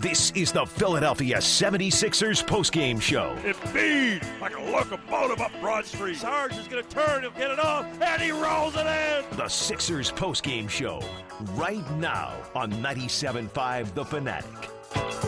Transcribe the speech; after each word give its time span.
This 0.00 0.30
is 0.30 0.50
the 0.50 0.64
Philadelphia 0.64 1.36
76ers 1.36 2.42
postgame 2.42 3.02
show. 3.02 3.36
Embiid, 3.42 4.24
like 4.40 4.56
a 4.56 4.62
locomotive 4.62 5.42
up 5.42 5.52
Broad 5.60 5.84
Street. 5.84 6.16
Sarge 6.16 6.56
is 6.56 6.66
going 6.68 6.82
to 6.82 6.88
turn, 6.88 7.20
he'll 7.20 7.32
get 7.32 7.50
it 7.50 7.60
off, 7.60 7.84
and 8.00 8.22
he 8.22 8.30
rolls 8.30 8.76
it 8.76 8.86
in. 8.86 9.36
The 9.36 9.46
Sixers 9.46 10.10
postgame 10.10 10.70
show, 10.70 11.02
right 11.52 11.84
now 11.98 12.32
on 12.54 12.72
97.5 12.72 13.92
The 13.92 14.04
Fanatic. 14.06 15.19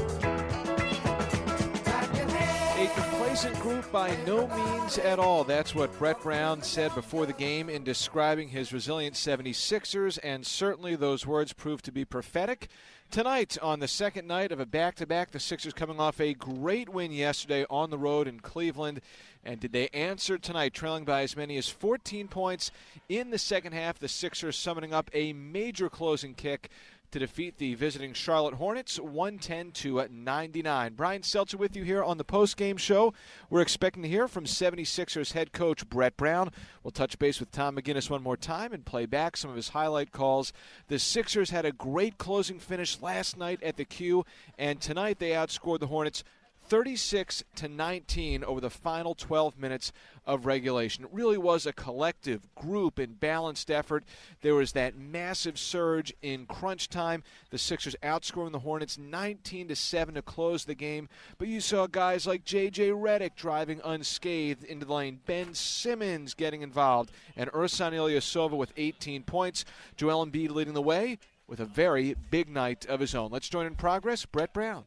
Complacent 3.32 3.62
group 3.62 3.90
by 3.90 4.14
no 4.26 4.46
means 4.48 4.98
at 4.98 5.18
all. 5.18 5.42
That's 5.42 5.74
what 5.74 5.98
Brett 5.98 6.20
Brown 6.20 6.60
said 6.60 6.94
before 6.94 7.24
the 7.24 7.32
game 7.32 7.70
in 7.70 7.82
describing 7.82 8.48
his 8.48 8.74
resilient 8.74 9.14
76ers, 9.14 10.18
and 10.22 10.44
certainly 10.44 10.96
those 10.96 11.26
words 11.26 11.54
proved 11.54 11.82
to 11.86 11.92
be 11.92 12.04
prophetic. 12.04 12.68
Tonight, 13.10 13.56
on 13.62 13.80
the 13.80 13.88
second 13.88 14.28
night 14.28 14.52
of 14.52 14.60
a 14.60 14.66
back 14.66 14.96
to 14.96 15.06
back, 15.06 15.30
the 15.30 15.40
Sixers 15.40 15.72
coming 15.72 15.98
off 15.98 16.20
a 16.20 16.34
great 16.34 16.90
win 16.90 17.10
yesterday 17.10 17.64
on 17.70 17.88
the 17.88 17.96
road 17.96 18.28
in 18.28 18.38
Cleveland. 18.38 19.00
And 19.42 19.58
did 19.58 19.72
they 19.72 19.88
answer 19.88 20.36
tonight, 20.36 20.74
trailing 20.74 21.04
by 21.04 21.22
as 21.22 21.34
many 21.34 21.56
as 21.56 21.70
14 21.70 22.28
points 22.28 22.70
in 23.08 23.30
the 23.30 23.38
second 23.38 23.72
half? 23.72 23.98
The 23.98 24.08
Sixers 24.08 24.56
summoning 24.56 24.92
up 24.92 25.10
a 25.14 25.32
major 25.32 25.88
closing 25.88 26.34
kick 26.34 26.70
to 27.12 27.18
defeat 27.18 27.58
the 27.58 27.74
visiting 27.74 28.14
Charlotte 28.14 28.54
Hornets 28.54 28.98
110 28.98 29.72
to 29.72 30.08
99. 30.10 30.94
Brian 30.94 31.22
Seltzer 31.22 31.58
with 31.58 31.76
you 31.76 31.84
here 31.84 32.02
on 32.02 32.16
the 32.16 32.24
post-game 32.24 32.78
show. 32.78 33.12
We're 33.50 33.60
expecting 33.60 34.02
to 34.02 34.08
hear 34.08 34.26
from 34.26 34.44
76ers 34.44 35.32
head 35.32 35.52
coach 35.52 35.86
Brett 35.88 36.16
Brown. 36.16 36.50
We'll 36.82 36.90
touch 36.90 37.18
base 37.18 37.38
with 37.38 37.52
Tom 37.52 37.76
McGinnis 37.76 38.08
one 38.08 38.22
more 38.22 38.38
time 38.38 38.72
and 38.72 38.84
play 38.84 39.04
back 39.04 39.36
some 39.36 39.50
of 39.50 39.56
his 39.56 39.68
highlight 39.68 40.10
calls. 40.10 40.54
The 40.88 40.98
Sixers 40.98 41.50
had 41.50 41.66
a 41.66 41.72
great 41.72 42.16
closing 42.16 42.58
finish 42.58 43.00
last 43.02 43.36
night 43.36 43.62
at 43.62 43.76
the 43.76 43.84
Q, 43.84 44.24
and 44.58 44.80
tonight 44.80 45.18
they 45.18 45.30
outscored 45.30 45.80
the 45.80 45.88
Hornets 45.88 46.24
36 46.72 47.44
to 47.54 47.68
19 47.68 48.42
over 48.44 48.58
the 48.58 48.70
final 48.70 49.14
12 49.14 49.58
minutes 49.58 49.92
of 50.24 50.46
regulation. 50.46 51.04
It 51.04 51.10
really 51.12 51.36
was 51.36 51.66
a 51.66 51.72
collective, 51.74 52.48
group, 52.54 52.98
and 52.98 53.20
balanced 53.20 53.70
effort. 53.70 54.04
There 54.40 54.54
was 54.54 54.72
that 54.72 54.96
massive 54.96 55.58
surge 55.58 56.14
in 56.22 56.46
crunch 56.46 56.88
time. 56.88 57.24
The 57.50 57.58
Sixers 57.58 57.94
outscoring 58.02 58.52
the 58.52 58.60
Hornets 58.60 58.96
19 58.96 59.68
to 59.68 59.76
7 59.76 60.14
to 60.14 60.22
close 60.22 60.64
the 60.64 60.74
game. 60.74 61.10
But 61.36 61.48
you 61.48 61.60
saw 61.60 61.86
guys 61.86 62.26
like 62.26 62.46
J.J. 62.46 62.88
Redick 62.88 63.34
driving 63.36 63.82
unscathed 63.84 64.64
into 64.64 64.86
the 64.86 64.94
lane, 64.94 65.20
Ben 65.26 65.52
Simmons 65.52 66.32
getting 66.32 66.62
involved, 66.62 67.10
and 67.36 67.52
Ersan 67.52 67.92
Ilyasova 67.92 68.56
with 68.56 68.72
18 68.78 69.24
points. 69.24 69.66
Joel 69.98 70.24
Embiid 70.24 70.48
leading 70.48 70.72
the 70.72 70.80
way 70.80 71.18
with 71.46 71.60
a 71.60 71.66
very 71.66 72.14
big 72.30 72.48
night 72.48 72.86
of 72.86 73.00
his 73.00 73.14
own. 73.14 73.30
Let's 73.30 73.50
join 73.50 73.66
in 73.66 73.74
progress. 73.74 74.24
Brett 74.24 74.54
Brown. 74.54 74.84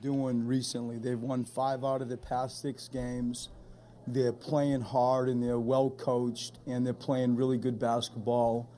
Doing 0.00 0.46
recently, 0.46 0.98
they've 0.98 1.18
won 1.18 1.44
five 1.44 1.84
out 1.84 2.02
of 2.02 2.08
the 2.08 2.16
past 2.16 2.60
six 2.60 2.88
games. 2.88 3.48
They're 4.06 4.32
playing 4.32 4.82
hard 4.82 5.28
and 5.28 5.42
they're 5.42 5.58
well 5.58 5.90
coached 5.90 6.58
and 6.66 6.86
they're 6.86 6.94
playing 6.94 7.36
really 7.36 7.58
good 7.58 7.78
basketball. 7.78 8.70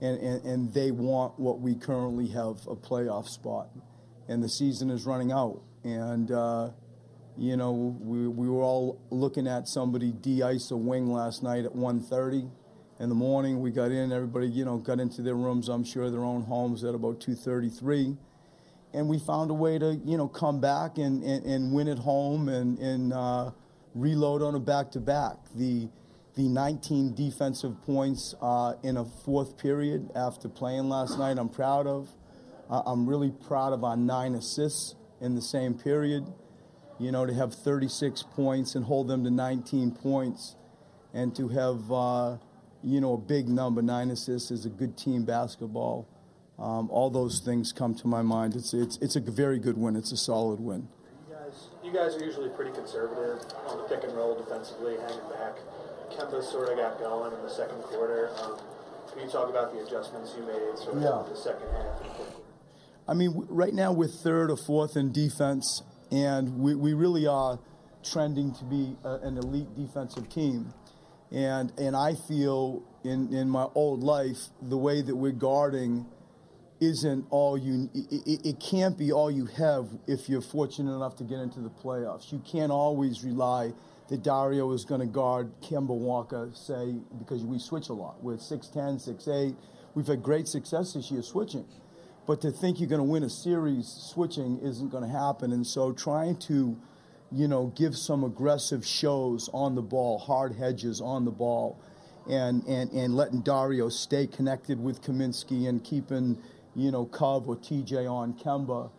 And, 0.00 0.18
and, 0.18 0.44
and 0.44 0.74
they 0.74 0.90
want 0.90 1.38
what 1.38 1.60
we 1.60 1.74
currently 1.74 2.28
have 2.28 2.66
a 2.66 2.74
playoff 2.74 3.28
spot. 3.28 3.68
And 4.28 4.42
the 4.42 4.48
season 4.48 4.90
is 4.90 5.04
running 5.04 5.30
out. 5.30 5.62
And 5.84 6.30
uh, 6.30 6.70
you 7.36 7.56
know 7.56 7.72
we, 7.72 8.28
we 8.28 8.48
were 8.48 8.62
all 8.62 9.00
looking 9.10 9.46
at 9.46 9.68
somebody 9.68 10.12
de-ice 10.12 10.70
a 10.70 10.76
wing 10.76 11.10
last 11.10 11.42
night 11.42 11.64
at 11.64 11.72
1.30 11.72 12.50
in 13.00 13.08
the 13.08 13.14
morning. 13.14 13.60
We 13.60 13.70
got 13.70 13.90
in 13.90 14.12
everybody 14.12 14.48
you 14.48 14.64
know 14.64 14.78
got 14.78 15.00
into 15.00 15.22
their 15.22 15.34
rooms 15.34 15.68
i'm 15.68 15.84
sure 15.84 16.10
their 16.10 16.24
own 16.24 16.42
homes 16.42 16.84
at 16.84 16.94
about 16.94 17.20
2.33 17.20 18.16
and 18.94 19.08
we 19.08 19.18
found 19.18 19.50
a 19.50 19.54
way 19.54 19.78
to 19.78 20.00
you 20.04 20.16
know 20.16 20.28
come 20.28 20.60
back 20.60 20.98
and, 20.98 21.22
and, 21.22 21.44
and 21.44 21.72
win 21.72 21.88
at 21.88 21.98
home 21.98 22.48
and, 22.48 22.78
and 22.78 23.12
uh, 23.12 23.50
reload 23.94 24.42
on 24.42 24.54
a 24.54 24.60
back-to-back. 24.60 25.36
The 25.54 25.88
the 26.34 26.48
19 26.48 27.14
defensive 27.14 27.82
points 27.82 28.34
uh, 28.40 28.74
in 28.82 28.96
a 28.96 29.04
fourth 29.04 29.58
period 29.58 30.10
after 30.14 30.48
playing 30.48 30.88
last 30.88 31.18
night, 31.18 31.36
I'm 31.36 31.50
proud 31.50 31.86
of. 31.86 32.08
Uh, 32.70 32.80
I'm 32.86 33.06
really 33.06 33.30
proud 33.30 33.74
of 33.74 33.84
our 33.84 33.98
nine 33.98 34.34
assists 34.34 34.94
in 35.20 35.34
the 35.34 35.42
same 35.42 35.74
period. 35.74 36.24
You 36.98 37.12
know, 37.12 37.26
to 37.26 37.34
have 37.34 37.52
36 37.52 38.22
points 38.34 38.74
and 38.74 38.84
hold 38.84 39.08
them 39.08 39.24
to 39.24 39.30
19 39.30 39.90
points, 39.90 40.56
and 41.12 41.36
to 41.36 41.48
have 41.48 41.92
uh, 41.92 42.36
you 42.82 43.00
know 43.00 43.14
a 43.14 43.18
big 43.18 43.48
number, 43.48 43.82
nine 43.82 44.10
assists, 44.10 44.50
is 44.50 44.64
a 44.64 44.70
good 44.70 44.96
team 44.96 45.24
basketball. 45.24 46.08
Um, 46.58 46.88
all 46.90 47.10
those 47.10 47.40
things 47.40 47.72
come 47.72 47.94
to 47.96 48.06
my 48.06 48.22
mind. 48.22 48.54
It's 48.54 48.72
it's 48.74 48.98
it's 48.98 49.16
a 49.16 49.20
very 49.20 49.58
good 49.58 49.76
win. 49.76 49.96
It's 49.96 50.12
a 50.12 50.16
solid 50.16 50.60
win 50.60 50.88
you 51.28 51.34
guys 51.34 51.68
you 51.84 51.92
guys 51.92 52.16
are 52.16 52.24
usually 52.24 52.48
pretty 52.50 52.70
conservative 52.72 53.44
on 53.66 53.78
the 53.78 53.84
pick 53.84 54.04
and 54.04 54.14
roll 54.14 54.36
defensively, 54.36 54.96
hanging 54.96 55.28
back. 55.30 55.56
Kemba 56.10 56.42
sort 56.42 56.68
of 56.68 56.76
got 56.76 56.98
going 56.98 57.32
in 57.32 57.42
the 57.42 57.50
second 57.50 57.82
quarter. 57.82 58.30
Um, 58.42 58.58
can 59.10 59.24
you 59.24 59.30
talk 59.30 59.48
about 59.48 59.72
the 59.72 59.82
adjustments 59.84 60.34
you 60.36 60.44
made 60.44 60.78
sort 60.78 60.96
of 60.96 61.02
yeah. 61.02 61.24
in 61.24 61.30
the 61.30 61.36
second 61.36 61.68
half? 61.70 62.02
I 63.08 63.14
mean, 63.14 63.46
right 63.48 63.74
now 63.74 63.92
we're 63.92 64.08
third 64.08 64.50
or 64.50 64.56
fourth 64.56 64.96
in 64.96 65.12
defense, 65.12 65.82
and 66.10 66.58
we, 66.58 66.74
we 66.74 66.94
really 66.94 67.26
are 67.26 67.58
trending 68.04 68.54
to 68.54 68.64
be 68.64 68.96
a, 69.04 69.14
an 69.16 69.38
elite 69.38 69.74
defensive 69.74 70.28
team. 70.28 70.72
And, 71.30 71.72
and 71.78 71.96
I 71.96 72.14
feel 72.14 72.82
in, 73.04 73.34
in 73.34 73.48
my 73.48 73.66
old 73.74 74.02
life, 74.02 74.38
the 74.60 74.78
way 74.78 75.02
that 75.02 75.16
we're 75.16 75.32
guarding– 75.32 76.06
isn't 76.82 77.24
all 77.30 77.56
you 77.56 77.88
it, 77.94 78.44
it, 78.44 78.58
can't 78.58 78.98
be 78.98 79.12
all 79.12 79.30
you 79.30 79.46
have 79.46 79.86
if 80.08 80.28
you're 80.28 80.42
fortunate 80.42 80.92
enough 80.92 81.14
to 81.14 81.22
get 81.22 81.38
into 81.38 81.60
the 81.60 81.70
playoffs. 81.70 82.32
You 82.32 82.42
can't 82.44 82.72
always 82.72 83.22
rely 83.22 83.72
that 84.08 84.24
dario 84.24 84.72
is 84.72 84.84
going 84.84 85.00
to 85.00 85.06
guard 85.06 85.52
kemba 85.62 85.94
walker 85.94 86.50
say 86.54 86.96
because 87.18 87.44
we 87.44 87.60
switch 87.60 87.88
a 87.88 87.92
lot. 87.92 88.22
We're 88.22 88.34
6'10 88.34 88.74
6'8 88.74 89.54
we've 89.94 90.08
had 90.08 90.24
great 90.24 90.48
success 90.48 90.94
this 90.94 91.10
year 91.10 91.22
switching. 91.22 91.66
But 92.26 92.40
to 92.40 92.50
think 92.50 92.80
you're 92.80 92.88
going 92.88 93.00
to 93.00 93.04
win 93.04 93.22
a 93.22 93.30
series 93.30 93.86
switching 93.86 94.58
isn't 94.60 94.90
going 94.90 95.04
to 95.04 95.08
happen. 95.08 95.52
And 95.52 95.66
so 95.66 95.92
trying 95.92 96.36
to 96.48 96.76
you 97.30 97.46
know 97.46 97.72
give 97.76 97.96
some 97.96 98.24
aggressive 98.24 98.84
shows 98.84 99.48
on 99.54 99.76
the 99.76 99.82
ball 99.82 100.18
hard 100.18 100.56
hedges 100.56 101.00
on 101.00 101.24
the 101.24 101.30
ball 101.30 101.78
and, 102.28 102.62
and, 102.64 102.90
and 102.92 103.14
letting 103.14 103.40
Dario 103.40 103.88
stay 103.88 104.26
connected 104.26 104.82
with 104.82 105.02
Kaminsky 105.02 105.68
and 105.68 105.82
keeping 105.82 106.38
you 106.74 106.90
know, 106.90 107.06
Cove 107.06 107.48
or 107.48 107.56
TJ 107.56 108.10
on 108.10 108.34
Kemba 108.34 108.90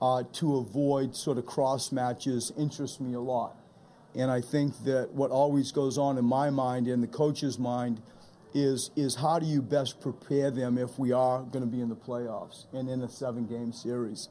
uh, 0.00 0.22
to 0.32 0.56
avoid 0.56 1.14
sort 1.14 1.38
of 1.38 1.46
cross 1.46 1.92
matches 1.92 2.52
interests 2.56 3.00
me 3.00 3.14
a 3.14 3.20
lot. 3.20 3.56
And 4.14 4.30
I 4.30 4.40
think 4.40 4.84
that 4.84 5.10
what 5.12 5.30
always 5.30 5.70
goes 5.72 5.98
on 5.98 6.18
in 6.18 6.24
my 6.24 6.50
mind 6.50 6.88
and 6.88 7.02
the 7.02 7.08
coach's 7.08 7.58
mind 7.58 8.00
is 8.52 8.90
is 8.96 9.14
how 9.16 9.38
do 9.38 9.46
you 9.46 9.62
best 9.62 10.00
prepare 10.00 10.50
them 10.50 10.76
if 10.76 10.98
we 10.98 11.12
are 11.12 11.42
going 11.42 11.64
to 11.64 11.70
be 11.70 11.80
in 11.80 11.88
the 11.88 11.96
playoffs 11.96 12.66
and 12.72 12.88
in 12.88 13.00
a 13.02 13.08
seven 13.08 13.46
game 13.46 13.72
series 13.72 14.28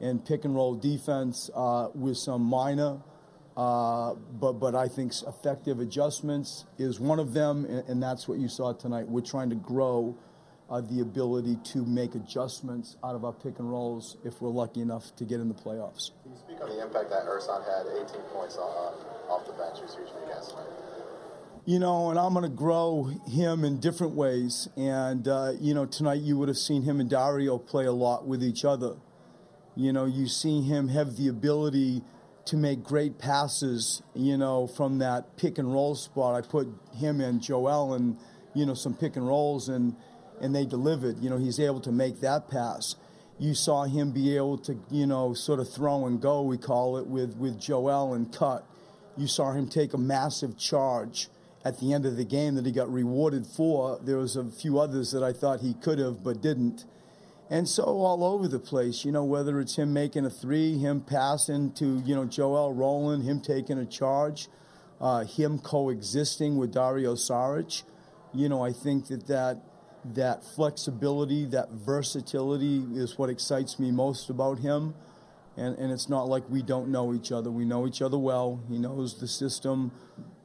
and 0.00 0.24
pick 0.24 0.44
and 0.44 0.54
roll 0.54 0.74
defense 0.74 1.48
uh, 1.54 1.88
with 1.94 2.18
some 2.18 2.42
minor 2.42 2.98
uh, 3.56 4.12
but 4.38 4.52
but 4.54 4.74
I 4.74 4.88
think 4.88 5.12
effective 5.26 5.80
adjustments 5.80 6.66
is 6.78 7.00
one 7.00 7.18
of 7.18 7.32
them 7.32 7.64
and, 7.64 7.88
and 7.88 8.02
that's 8.02 8.28
what 8.28 8.38
you 8.38 8.48
saw 8.48 8.74
tonight 8.74 9.08
we're 9.08 9.22
trying 9.22 9.48
to 9.48 9.56
grow 9.56 10.18
uh, 10.72 10.80
the 10.80 11.00
ability 11.00 11.58
to 11.62 11.84
make 11.84 12.14
adjustments 12.14 12.96
out 13.04 13.14
of 13.14 13.26
our 13.26 13.32
pick 13.32 13.58
and 13.58 13.70
rolls 13.70 14.16
if 14.24 14.40
we're 14.40 14.48
lucky 14.48 14.80
enough 14.80 15.14
to 15.14 15.24
get 15.24 15.38
in 15.38 15.46
the 15.46 15.54
playoffs. 15.54 16.12
Can 16.22 16.32
you 16.32 16.38
speak 16.38 16.62
on 16.62 16.70
the 16.70 16.82
impact 16.82 17.10
that 17.10 17.26
Ersan 17.26 17.62
had 17.66 17.86
18 17.94 18.22
points 18.32 18.56
on, 18.56 18.94
off 19.28 19.46
the 19.46 19.52
bench 19.52 19.82
was 19.82 19.94
huge 19.94 20.08
for 20.08 20.26
you 20.26 20.32
guys 20.32 20.48
tonight? 20.48 20.66
You 21.66 21.78
know, 21.78 22.08
and 22.08 22.18
I'm 22.18 22.32
going 22.32 22.44
to 22.44 22.56
grow 22.56 23.12
him 23.28 23.64
in 23.64 23.80
different 23.80 24.14
ways. 24.14 24.66
And, 24.76 25.28
uh, 25.28 25.52
you 25.60 25.74
know, 25.74 25.84
tonight 25.84 26.22
you 26.22 26.38
would 26.38 26.48
have 26.48 26.56
seen 26.56 26.82
him 26.82 27.00
and 27.00 27.08
Dario 27.08 27.58
play 27.58 27.84
a 27.84 27.92
lot 27.92 28.26
with 28.26 28.42
each 28.42 28.64
other. 28.64 28.96
You 29.76 29.92
know, 29.92 30.06
you 30.06 30.26
see 30.26 30.62
him 30.62 30.88
have 30.88 31.16
the 31.16 31.28
ability 31.28 32.02
to 32.46 32.56
make 32.56 32.82
great 32.82 33.18
passes, 33.18 34.02
you 34.14 34.38
know, 34.38 34.66
from 34.66 34.98
that 34.98 35.36
pick 35.36 35.58
and 35.58 35.70
roll 35.72 35.94
spot. 35.94 36.34
I 36.34 36.46
put 36.46 36.66
him 36.96 37.20
and 37.20 37.42
Joel 37.42 37.94
in, 37.94 38.16
you 38.54 38.66
know, 38.66 38.74
some 38.74 38.94
pick 38.94 39.16
and 39.16 39.28
rolls 39.28 39.68
and– 39.68 39.94
and 40.42 40.54
they 40.54 40.66
delivered. 40.66 41.20
You 41.20 41.30
know, 41.30 41.38
he's 41.38 41.58
able 41.60 41.80
to 41.80 41.92
make 41.92 42.20
that 42.20 42.50
pass. 42.50 42.96
you 43.38 43.54
saw 43.54 43.84
him 43.84 44.12
be 44.12 44.36
able 44.36 44.58
to, 44.58 44.78
you 44.90 45.06
know, 45.06 45.34
sort 45.34 45.58
of 45.58 45.72
throw 45.72 46.06
and 46.06 46.20
go, 46.20 46.42
we 46.42 46.58
call 46.58 46.96
it, 46.98 47.06
with, 47.06 47.36
with 47.36 47.58
Joel 47.58 48.14
and 48.14 48.32
cut. 48.32 48.66
You 49.16 49.26
saw 49.26 49.52
him 49.52 49.68
take 49.68 49.94
a 49.94 49.98
massive 49.98 50.58
charge 50.58 51.28
at 51.64 51.80
the 51.80 51.92
end 51.92 52.06
of 52.06 52.16
the 52.16 52.24
game 52.24 52.54
that 52.56 52.66
he 52.66 52.72
got 52.72 52.92
rewarded 52.92 53.46
for. 53.46 53.98
There 54.02 54.18
was 54.18 54.36
a 54.36 54.44
few 54.44 54.78
others 54.78 55.12
that 55.12 55.22
I 55.22 55.32
thought 55.32 55.60
he 55.60 55.74
could 55.74 55.98
have 55.98 56.22
but 56.22 56.40
didn't. 56.40 56.84
And 57.50 57.68
so 57.68 57.84
all 57.84 58.24
over 58.24 58.48
the 58.48 58.58
place, 58.58 59.04
you 59.04 59.12
know, 59.12 59.24
whether 59.24 59.60
it's 59.60 59.76
him 59.76 59.92
making 59.92 60.24
a 60.24 60.30
three, 60.30 60.78
him 60.78 61.00
passing 61.02 61.72
to, 61.74 62.02
you 62.06 62.14
know, 62.14 62.24
Joel 62.24 62.72
Rowland, 62.72 63.24
him 63.24 63.40
taking 63.40 63.78
a 63.78 63.84
charge, 63.84 64.48
uh, 65.00 65.24
him 65.24 65.58
coexisting 65.58 66.56
with 66.56 66.72
Dario 66.72 67.14
Saric, 67.14 67.82
you 68.32 68.48
know, 68.48 68.64
I 68.64 68.72
think 68.72 69.08
that 69.08 69.26
that 69.26 69.60
that 70.04 70.44
flexibility, 70.44 71.44
that 71.46 71.70
versatility 71.70 72.84
is 72.94 73.18
what 73.18 73.30
excites 73.30 73.78
me 73.78 73.90
most 73.90 74.30
about 74.30 74.58
him. 74.58 74.94
And, 75.56 75.76
and 75.78 75.92
it's 75.92 76.08
not 76.08 76.28
like 76.28 76.48
we 76.48 76.62
don't 76.62 76.88
know 76.88 77.14
each 77.14 77.30
other. 77.30 77.50
We 77.50 77.64
know 77.64 77.86
each 77.86 78.02
other 78.02 78.18
well. 78.18 78.60
He 78.68 78.78
knows 78.78 79.20
the 79.20 79.28
system, 79.28 79.92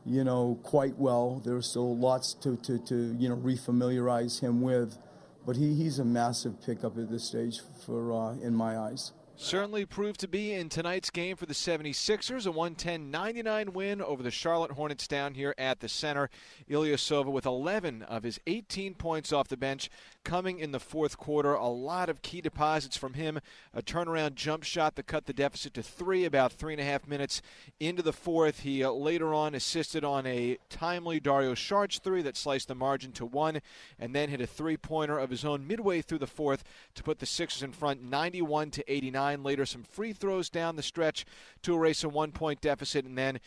you 0.05 0.23
know, 0.23 0.59
quite 0.63 0.97
well. 0.97 1.41
There's 1.43 1.69
still 1.69 1.97
lots 1.97 2.33
to, 2.35 2.57
to, 2.57 2.77
to 2.85 3.15
you 3.17 3.29
know, 3.29 3.37
refamiliarize 3.37 4.41
him 4.41 4.61
with. 4.61 4.97
But 5.45 5.55
he, 5.55 5.73
he's 5.75 5.97
a 5.97 6.05
massive 6.05 6.61
pickup 6.61 6.97
at 6.97 7.09
this 7.09 7.23
stage 7.23 7.61
for 7.85 8.11
uh, 8.11 8.33
in 8.33 8.53
my 8.53 8.77
eyes. 8.77 9.13
Certainly 9.39 9.85
proved 9.85 10.19
to 10.21 10.27
be 10.27 10.51
in 10.51 10.67
tonight's 10.67 11.11
game 11.11 11.35
for 11.35 11.45
the 11.45 11.53
76ers, 11.53 12.47
a 12.47 12.51
110 12.51 13.11
99 13.11 13.71
win 13.71 14.01
over 14.01 14.23
the 14.23 14.31
Charlotte 14.31 14.71
Hornets 14.71 15.07
down 15.07 15.35
here 15.35 15.53
at 15.59 15.79
the 15.79 15.87
center. 15.87 16.31
Ilyasova 16.67 17.31
with 17.31 17.45
11 17.45 18.01
of 18.01 18.23
his 18.23 18.39
18 18.47 18.95
points 18.95 19.31
off 19.31 19.47
the 19.47 19.55
bench 19.55 19.91
coming 20.27 20.59
in 20.59 20.73
the 20.73 20.79
fourth 20.79 21.17
quarter. 21.17 21.53
A 21.53 21.69
lot 21.69 22.09
of 22.09 22.21
key 22.21 22.41
deposits 22.41 22.97
from 22.97 23.13
him. 23.13 23.39
A 23.73 23.81
turnaround 23.81 24.35
jump 24.35 24.63
shot 24.63 24.95
that 24.95 25.07
cut 25.07 25.25
the 25.25 25.31
deficit 25.31 25.73
to 25.75 25.81
three 25.81 26.25
about 26.25 26.51
three 26.51 26.73
and 26.73 26.81
a 26.81 26.83
half 26.83 27.07
minutes 27.07 27.41
into 27.79 28.01
the 28.01 28.11
fourth. 28.11 28.59
He 28.59 28.83
uh, 28.83 28.91
later 28.91 29.33
on 29.33 29.55
assisted 29.55 30.03
on 30.03 30.25
a 30.25 30.57
timely 30.69 31.21
Dario 31.21 31.53
Saric 31.53 32.01
three 32.01 32.21
that 32.23 32.35
sliced 32.35 32.67
the 32.67 32.75
margin 32.75 33.13
to 33.13 33.25
one, 33.25 33.61
and 33.97 34.13
then 34.13 34.27
hit 34.27 34.41
a 34.41 34.47
three 34.47 34.75
pointer 34.75 35.17
of 35.17 35.29
his 35.29 35.45
own 35.45 35.65
midway 35.65 36.01
through 36.01 36.19
the 36.19 36.27
fourth 36.27 36.65
to 36.95 37.03
put 37.03 37.19
the 37.19 37.25
Sixers 37.25 37.63
in 37.63 37.71
front 37.71 38.03
91 38.03 38.69
to 38.71 38.91
89. 38.91 39.43
Later, 39.43 39.65
some 39.65 39.83
free 39.83 40.11
throws 40.11 40.49
down 40.49 40.75
the 40.75 40.83
stretch 40.83 41.25
to 41.61 41.73
erase 41.73 42.03
a 42.03 42.09
one 42.09 42.33
point 42.33 42.59
deficit, 42.59 43.05
and 43.05 43.17
then 43.17 43.39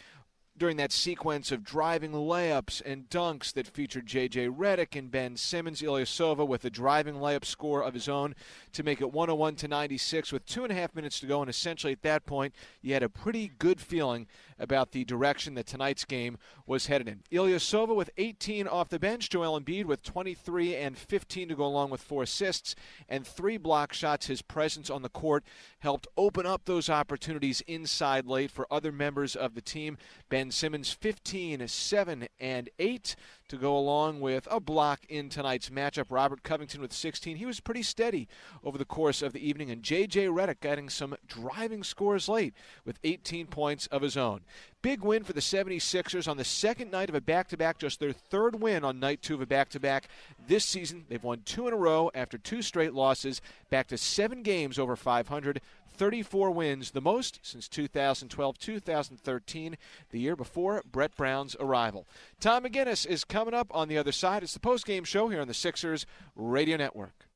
during 0.59 0.77
that 0.77 0.93
sequence 0.93 1.51
of 1.51 1.65
driving 1.65 2.13
layups 2.13 2.83
and 2.85 3.09
dunks 3.09 3.53
that 3.55 3.67
featured 3.67 4.07
J.J. 4.07 4.49
Redick 4.49 4.97
and 4.97 5.11
Ben 5.11 5.37
Simmons. 5.37 5.81
Ilyasova 5.81 6.47
with 6.47 6.65
a 6.65 6.71
driving 6.71 7.15
layup 7.15 7.45
score 7.45 7.83
of 7.83 7.95
his 7.95 8.09
own 8.09 8.35
to 8.73 8.83
make 8.83 9.01
it 9.01 9.13
101 9.13 9.57
to 9.57 9.69
96 9.69 10.33
with 10.33 10.45
two 10.45 10.63
and 10.63 10.71
a 10.71 10.75
half 10.75 10.95
minutes 10.95 11.19
to 11.21 11.27
go. 11.27 11.41
And 11.41 11.49
essentially 11.49 11.93
at 11.93 12.03
that 12.03 12.27
point, 12.27 12.55
you 12.83 12.93
had 12.93 13.03
a 13.03 13.09
pretty 13.09 13.51
good 13.59 13.81
feeling 13.81 14.27
about 14.59 14.93
the 14.93 15.05
direction 15.05 15.55
that 15.55 15.67
tonight's 15.67 16.05
game 16.05 16.37
was 16.67 16.87
headed 16.87 17.09
in. 17.09 17.23
Ilyasova 17.33 17.97
with 17.97 18.11
18 18.19 18.69
off 18.69 18.91
the 18.91 18.99
bench. 18.99 19.31
Joel 19.31 19.59
Embiid 19.59 19.87
with 19.87 20.03
23 20.03 20.77
and 20.77 20.99
15 20.99 21.49
to 21.49 21.55
go 21.55 21.65
along 21.65 21.89
with 21.89 22.03
four 22.03 22.25
assists 22.25 22.75
and 23.09 23.27
three 23.27 23.57
block 23.57 23.95
shots. 23.95 24.27
His 24.27 24.43
presence 24.43 24.91
on 24.91 25.01
the 25.01 25.09
court 25.09 25.43
helped 25.79 26.07
open 26.19 26.45
up 26.45 26.67
those 26.67 26.91
opportunities 26.91 27.63
inside 27.63 28.27
late 28.27 28.51
for 28.51 28.67
other 28.71 28.93
members 28.93 29.35
of 29.35 29.55
the 29.55 29.63
team. 29.63 29.97
Ben 30.29 30.50
Simmons 30.51 30.93
15, 30.93 31.67
7, 31.67 32.29
and 32.39 32.71
8 32.79 33.17
to 33.49 33.57
go 33.57 33.77
along 33.77 34.21
with 34.21 34.47
a 34.51 34.61
block 34.61 35.01
in 35.09 35.29
tonight's 35.29 35.71
matchup. 35.71 36.07
Robert 36.11 36.43
Covington 36.43 36.81
with 36.81 36.93
16. 36.93 37.37
He 37.37 37.47
was 37.47 37.61
pretty 37.61 37.83
steady 37.83 38.29
over 38.63 38.79
the 38.79 38.85
course 38.85 39.23
of 39.23 39.33
the 39.33 39.47
evening, 39.47 39.71
and 39.71 39.83
J.J. 39.83 40.27
Redick 40.27 40.61
getting 40.61 40.89
some 40.89 41.17
driving 41.27 41.83
scores 41.83 42.29
late 42.29 42.55
with 42.85 42.99
18 43.03 43.47
points 43.47 43.87
of 43.89 44.03
his 44.03 44.17
own. 44.17 44.41
Big 44.83 45.03
win 45.03 45.25
for 45.25 45.35
the 45.35 45.41
76ers 45.41 46.27
on 46.27 46.39
the 46.39 46.45
second 46.45 46.91
night 46.91 47.11
of 47.11 47.15
a 47.15 47.21
back 47.21 47.49
to 47.49 47.57
back, 47.57 47.79
just 47.79 48.01
their 48.01 48.13
third 48.13 48.63
win 48.63 48.83
on 48.83 48.99
night 48.99 49.21
two 49.21 49.35
of 49.35 49.43
a 49.43 49.47
back 49.47 49.69
to 49.71 49.81
back 49.81 50.09
this 50.47 50.65
season. 50.65 51.05
They've 51.09 51.23
won 51.23 51.43
two 51.45 51.67
in 51.69 51.75
a 51.75 51.77
row 51.77 52.11
after 52.15 52.39
two 52.39 52.63
straight 52.63 52.95
losses, 52.95 53.43
back 53.69 53.89
to 53.89 53.99
seven 53.99 54.43
games 54.43 54.79
over 54.79 54.97
500. 54.97 55.61
34 56.01 56.51
wins, 56.53 56.93
the 56.93 57.01
most 57.03 57.41
since 57.43 57.69
2012 57.69 58.59
2013, 58.59 59.77
the 60.09 60.19
year 60.19 60.35
before 60.35 60.83
Brett 60.91 61.15
Brown's 61.15 61.55
arrival. 61.61 62.07
Tom 62.41 62.65
McGinnis 62.65 63.07
is 63.07 63.23
coming 63.23 63.53
up 63.53 63.67
on 63.71 63.89
the 63.89 63.99
other 63.99 64.11
side. 64.11 64.43
It's 64.43 64.55
the 64.55 64.61
post 64.61 64.87
game 64.87 65.05
show 65.05 65.29
here 65.29 65.43
on 65.43 65.47
the 65.47 65.53
Sixers 65.53 66.07
Radio 66.35 66.79
Network. 66.79 67.27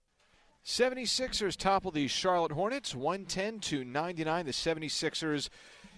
76ers 0.65 1.59
topple 1.59 1.91
the 1.91 2.09
Charlotte 2.09 2.53
Hornets 2.53 2.95
110 2.95 3.61
to 3.61 3.85
99. 3.85 4.47
The 4.47 4.53
76ers 4.53 5.51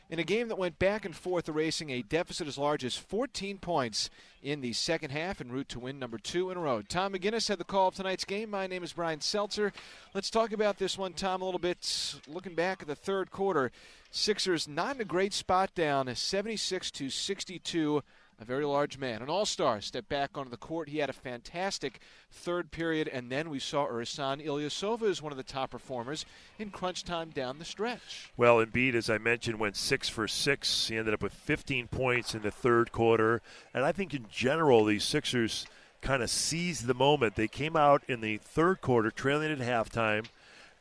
in 0.09 0.19
a 0.19 0.25
game 0.25 0.49
that 0.49 0.59
went 0.59 0.79
back 0.79 1.05
and 1.05 1.17
forth, 1.17 1.49
erasing 1.49 1.91
a 1.91 2.03
deficit 2.03 2.47
as 2.47 2.59
large 2.59 2.85
as 2.85 2.97
14 2.97 3.59
points 3.59 4.09
in 4.43 4.61
the 4.61 4.73
second 4.73 5.11
half 5.11 5.41
en 5.41 5.51
route 5.51 5.69
to 5.69 5.81
win 5.81 5.99
number 5.99 6.19
two 6.19 6.51
in 6.51 6.57
a 6.57 6.61
row. 6.61 6.81
Tom 6.83 7.13
McGinnis 7.13 7.49
had 7.49 7.59
the 7.59 7.65
call 7.65 7.89
of 7.89 7.95
tonight's 7.95 8.25
game. 8.25 8.51
My 8.51 8.67
name 8.67 8.85
is 8.85 8.93
Brian 8.93 9.21
Seltzer. 9.21 9.73
Let's 10.15 10.31
talk 10.31 10.53
about 10.53 10.79
this 10.79 10.97
one, 10.97 11.13
Tom, 11.15 11.43
a 11.43 11.45
little 11.45 11.59
bit. 11.59 12.15
Looking 12.29 12.55
back 12.55 12.83
at 12.83 12.89
the 12.89 12.95
third 12.95 13.31
quarter, 13.31 13.73
Sixers 14.11 14.69
not 14.69 14.95
in 14.95 15.03
a 15.03 15.05
great 15.05 15.35
spot 15.35 15.75
down, 15.75 16.15
76 16.15 16.91
to 16.93 17.11
62 17.11 18.03
a 18.39 18.45
very 18.45 18.65
large 18.65 18.99
man, 18.99 19.23
an 19.23 19.31
all-star, 19.31 19.81
stepped 19.81 20.09
back 20.09 20.37
onto 20.37 20.51
the 20.51 20.57
court. 20.57 20.89
He 20.89 20.99
had 20.99 21.09
a 21.09 21.15
fantastic 21.15 22.01
third 22.31 22.71
period, 22.71 23.09
and 23.09 23.31
then 23.31 23.49
we 23.49 23.59
saw 23.59 23.87
Ersan 23.87 24.45
Ilyasova 24.45 25.09
as 25.09 25.23
one 25.23 25.33
of 25.33 25.39
the 25.39 25.45
top 25.45 25.71
performers 25.71 26.27
in 26.59 26.71
crunch 26.71 27.05
time 27.05 27.31
down 27.31 27.59
the 27.59 27.65
stretch. 27.65 28.31
Well, 28.37 28.65
Embiid, 28.65 28.95
as 28.95 29.09
I 29.09 29.19
mentioned, 29.19 29.59
went 29.59 29.77
six 29.77 30.09
for 30.09 30.29
six. 30.29 30.89
He 30.89 30.97
ended 30.97 31.15
up 31.15 31.23
with 31.23 31.33
15 31.33 31.89
points 31.89 32.35
in 32.35 32.43
the 32.43 32.51
third 32.51 32.93
quarter, 32.93 33.41
and 33.73 33.85
I 33.85 33.93
think 33.93 34.13
in 34.13 34.27
general 34.31 34.85
these 34.85 35.05
Sixers 35.05 35.67
kind 36.03 36.23
of 36.23 36.31
seized 36.31 36.87
the 36.87 36.95
moment. 36.95 37.37
They 37.37 37.49
came 37.49 37.75
out 37.75 38.03
in 38.07 38.21
the 38.21 38.37
third 38.37 38.81
quarter, 38.81 39.11
trailing 39.11 39.51
at 39.51 39.59
halftime, 39.59 40.27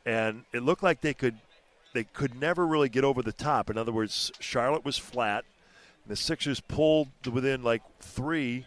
and 0.04 0.44
it 0.52 0.62
looked 0.62 0.82
like 0.82 1.00
they 1.00 1.14
could 1.14 1.38
they 1.94 2.04
could 2.04 2.38
never 2.38 2.66
really 2.66 2.90
get 2.90 3.04
over 3.04 3.22
the 3.22 3.32
top. 3.32 3.70
In 3.70 3.78
other 3.78 3.92
words, 3.92 4.30
Charlotte 4.38 4.84
was 4.84 4.98
flat 4.98 5.46
the 6.08 6.16
Sixers 6.16 6.60
pulled 6.60 7.08
within 7.30 7.62
like 7.62 7.82
three, 8.00 8.66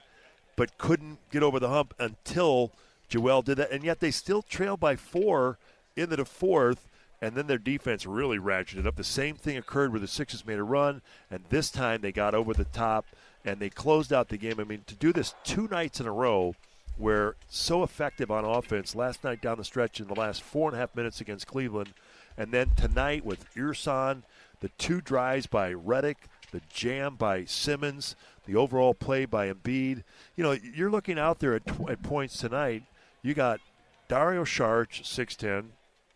but 0.56 0.77
couldn't 0.77 1.19
get 1.31 1.44
over 1.44 1.59
the 1.59 1.69
hump 1.69 1.94
until 2.00 2.71
Joel 3.07 3.41
did 3.41 3.57
that. 3.57 3.71
And 3.71 3.83
yet 3.83 4.00
they 4.00 4.12
still 4.12 4.41
trailed 4.41 4.80
by 4.80 4.95
four 4.95 5.57
into 5.95 6.15
the 6.15 6.25
fourth. 6.25 6.88
And 7.21 7.36
then 7.36 7.47
their 7.47 7.57
defense 7.57 8.06
really 8.06 8.38
ratcheted 8.38 8.86
up. 8.86 8.95
The 8.95 9.03
same 9.03 9.36
thing 9.36 9.57
occurred 9.57 9.91
where 9.91 10.00
the 10.00 10.07
Sixers 10.07 10.45
made 10.45 10.57
a 10.57 10.63
run, 10.63 11.02
and 11.30 11.44
this 11.49 11.69
time 11.69 11.99
they 11.99 12.13
got 12.13 12.33
over 12.33 12.54
the 12.54 12.63
top 12.63 13.06
and 13.44 13.59
they 13.59 13.69
closed 13.69 14.13
out 14.13 14.30
the 14.30 14.37
game. 14.37 14.57
I 14.57 14.63
mean, 14.63 14.83
to 14.87 14.95
do 14.95 15.11
this 15.11 15.35
two 15.44 15.68
nights 15.68 15.99
in 15.99 16.06
a 16.06 16.13
row, 16.13 16.56
where 16.97 17.35
so 17.49 17.83
effective 17.83 18.30
on 18.30 18.45
offense 18.45 18.95
last 18.95 19.23
night 19.23 19.42
down 19.42 19.57
the 19.57 19.63
stretch 19.63 19.99
in 19.99 20.07
the 20.07 20.16
last 20.16 20.42
four 20.42 20.69
and 20.69 20.78
a 20.78 20.80
half 20.80 20.95
minutes 20.95 21.21
against 21.21 21.47
Cleveland, 21.47 21.94
and 22.37 22.52
then 22.52 22.71
tonight 22.75 23.25
with 23.25 23.54
Ersan, 23.56 24.23
the 24.59 24.69
two 24.78 25.02
drives 25.02 25.47
by 25.47 25.73
Redick, 25.73 26.16
the 26.51 26.61
jam 26.69 27.15
by 27.15 27.45
Simmons, 27.45 28.15
the 28.45 28.56
overall 28.56 28.94
play 28.94 29.25
by 29.25 29.51
Embiid. 29.51 30.03
You 30.35 30.44
know, 30.44 30.51
you're 30.51 30.91
looking 30.91 31.19
out 31.19 31.39
there 31.39 31.56
at, 31.56 31.63
at 31.89 32.03
points 32.03 32.37
tonight. 32.37 32.83
You 33.21 33.33
got 33.33 33.59
Dario 34.07 34.44
Saric, 34.44 35.03
6'10, 35.03 35.65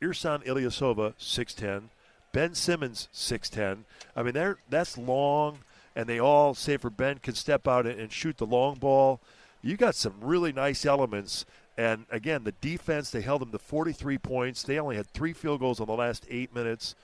Ersan 0.01 0.45
Ilyasova, 0.45 1.13
6'10, 1.19 1.83
Ben 2.31 2.55
Simmons, 2.55 3.07
6'10. 3.13 3.79
I 4.15 4.23
mean, 4.23 4.33
they're, 4.33 4.57
that's 4.69 4.97
long, 4.97 5.59
and 5.95 6.07
they 6.07 6.19
all, 6.19 6.53
save 6.53 6.81
for 6.81 6.89
Ben, 6.89 7.19
can 7.19 7.35
step 7.35 7.67
out 7.67 7.85
and 7.85 8.11
shoot 8.11 8.37
the 8.37 8.45
long 8.45 8.75
ball. 8.75 9.19
You 9.61 9.77
got 9.77 9.95
some 9.95 10.15
really 10.21 10.51
nice 10.51 10.85
elements. 10.85 11.45
And 11.77 12.05
again, 12.11 12.43
the 12.43 12.53
defense, 12.53 13.09
they 13.09 13.21
held 13.21 13.41
them 13.41 13.51
to 13.51 13.59
43 13.59 14.17
points. 14.17 14.63
They 14.63 14.79
only 14.79 14.95
had 14.95 15.07
three 15.07 15.33
field 15.33 15.59
goals 15.59 15.79
in 15.79 15.85
the 15.85 15.93
last 15.93 16.25
eight 16.29 16.53
minutes. 16.53 16.95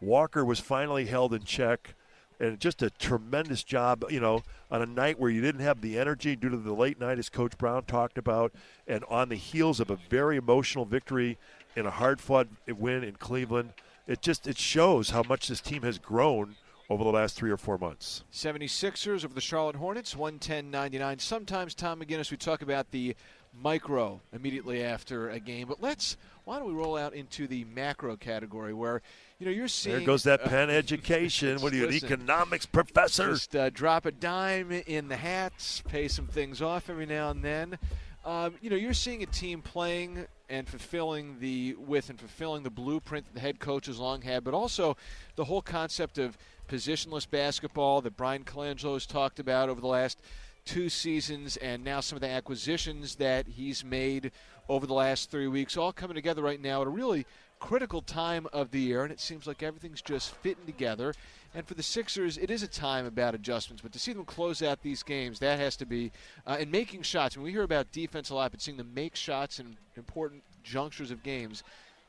Walker 0.00 0.44
was 0.44 0.60
finally 0.60 1.06
held 1.06 1.34
in 1.34 1.44
check 1.44 1.94
and 2.38 2.60
just 2.60 2.82
a 2.82 2.90
tremendous 2.90 3.62
job, 3.64 4.04
you 4.10 4.20
know, 4.20 4.42
on 4.70 4.82
a 4.82 4.86
night 4.86 5.18
where 5.18 5.30
you 5.30 5.40
didn't 5.40 5.62
have 5.62 5.80
the 5.80 5.98
energy 5.98 6.36
due 6.36 6.48
to 6.48 6.56
the 6.56 6.72
late 6.72 7.00
night, 7.00 7.18
as 7.18 7.28
Coach 7.28 7.56
Brown 7.56 7.84
talked 7.84 8.18
about, 8.18 8.52
and 8.86 9.04
on 9.08 9.28
the 9.28 9.36
heels 9.36 9.80
of 9.80 9.90
a 9.90 9.98
very 10.10 10.36
emotional 10.36 10.84
victory 10.84 11.38
in 11.74 11.86
a 11.86 11.90
hard-fought 11.90 12.48
win 12.68 13.04
in 13.04 13.14
Cleveland. 13.14 13.72
It 14.06 14.22
just 14.22 14.46
it 14.46 14.58
shows 14.58 15.10
how 15.10 15.22
much 15.22 15.48
this 15.48 15.60
team 15.60 15.82
has 15.82 15.98
grown 15.98 16.56
over 16.88 17.02
the 17.02 17.10
last 17.10 17.36
three 17.36 17.50
or 17.50 17.56
four 17.56 17.76
months. 17.76 18.22
76ers 18.32 19.24
over 19.24 19.34
the 19.34 19.40
Charlotte 19.40 19.76
Hornets, 19.76 20.14
110-99. 20.14 21.20
Sometimes, 21.20 21.74
Tom 21.74 22.00
McGinnis, 22.00 22.30
we 22.30 22.36
talk 22.36 22.62
about 22.62 22.92
the 22.92 23.16
micro 23.52 24.20
immediately 24.32 24.84
after 24.84 25.30
a 25.30 25.40
game, 25.40 25.66
but 25.66 25.82
let's 25.82 26.16
why 26.44 26.58
don't 26.58 26.68
we 26.68 26.74
roll 26.74 26.96
out 26.96 27.14
into 27.14 27.48
the 27.48 27.64
macro 27.64 28.16
category 28.16 28.72
where– 28.72 29.02
you 29.38 29.46
know, 29.46 29.52
you're 29.52 29.68
seeing. 29.68 29.96
There 29.96 30.06
goes 30.06 30.22
that 30.22 30.44
Penn 30.48 30.70
education. 30.70 31.60
what 31.60 31.72
are 31.72 31.76
you, 31.76 31.86
listen, 31.86 32.06
an 32.08 32.12
economics 32.20 32.66
professor? 32.66 33.32
Just 33.32 33.54
uh, 33.54 33.70
drop 33.70 34.06
a 34.06 34.12
dime 34.12 34.72
in 34.72 35.08
the 35.08 35.16
hats, 35.16 35.82
pay 35.88 36.08
some 36.08 36.26
things 36.26 36.62
off 36.62 36.88
every 36.88 37.06
now 37.06 37.30
and 37.30 37.44
then. 37.44 37.78
Um, 38.24 38.54
you 38.60 38.70
know, 38.70 38.76
you're 38.76 38.94
seeing 38.94 39.22
a 39.22 39.26
team 39.26 39.62
playing 39.62 40.26
and 40.48 40.68
fulfilling 40.68 41.38
the 41.38 41.74
with 41.74 42.10
and 42.10 42.18
fulfilling 42.18 42.62
the 42.62 42.70
blueprint 42.70 43.26
that 43.26 43.34
the 43.34 43.40
head 43.40 43.60
coach 43.60 43.86
has 43.86 43.98
long 43.98 44.22
had, 44.22 44.42
but 44.42 44.54
also 44.54 44.96
the 45.36 45.44
whole 45.44 45.62
concept 45.62 46.18
of 46.18 46.36
positionless 46.68 47.28
basketball 47.28 48.00
that 48.00 48.16
Bryan 48.16 48.42
Colangelo 48.42 48.94
has 48.94 49.06
talked 49.06 49.38
about 49.38 49.68
over 49.68 49.80
the 49.80 49.86
last 49.86 50.20
two 50.64 50.88
seasons, 50.88 51.56
and 51.58 51.84
now 51.84 52.00
some 52.00 52.16
of 52.16 52.20
the 52.20 52.28
acquisitions 52.28 53.14
that 53.16 53.46
he's 53.46 53.84
made 53.84 54.32
over 54.68 54.86
the 54.86 54.94
last 54.94 55.30
three 55.30 55.46
weeks, 55.46 55.76
all 55.76 55.92
coming 55.92 56.16
together 56.16 56.42
right 56.42 56.60
now 56.60 56.80
at 56.80 56.88
a 56.88 56.90
really 56.90 57.24
critical 57.58 58.02
time 58.02 58.46
of 58.52 58.70
the 58.70 58.80
year, 58.80 59.02
and 59.02 59.12
it 59.12 59.20
seems 59.20 59.46
like 59.46 59.62
everything's 59.62 60.02
just 60.02 60.34
fitting 60.36 60.66
together. 60.66 61.14
And 61.54 61.66
for 61.66 61.74
the 61.74 61.82
Sixers, 61.82 62.36
it 62.36 62.50
is 62.50 62.62
a 62.62 62.68
time 62.68 63.06
about 63.06 63.34
adjustments, 63.34 63.82
but 63.82 63.92
to 63.92 63.98
see 63.98 64.12
them 64.12 64.24
close 64.24 64.62
out 64.62 64.82
these 64.82 65.02
games, 65.02 65.38
that 65.38 65.58
has 65.58 65.76
to 65.76 65.86
be, 65.86 66.12
uh, 66.46 66.56
and 66.60 66.70
making 66.70 67.02
shots. 67.02 67.36
When 67.36 67.44
we 67.44 67.52
hear 67.52 67.62
about 67.62 67.92
defense 67.92 68.30
a 68.30 68.34
lot, 68.34 68.50
but 68.50 68.60
seeing 68.60 68.76
them 68.76 68.92
make 68.94 69.16
shots 69.16 69.58
in 69.58 69.76
important 69.96 70.42
junctures 70.62 71.10
of 71.10 71.22
games, 71.22 71.62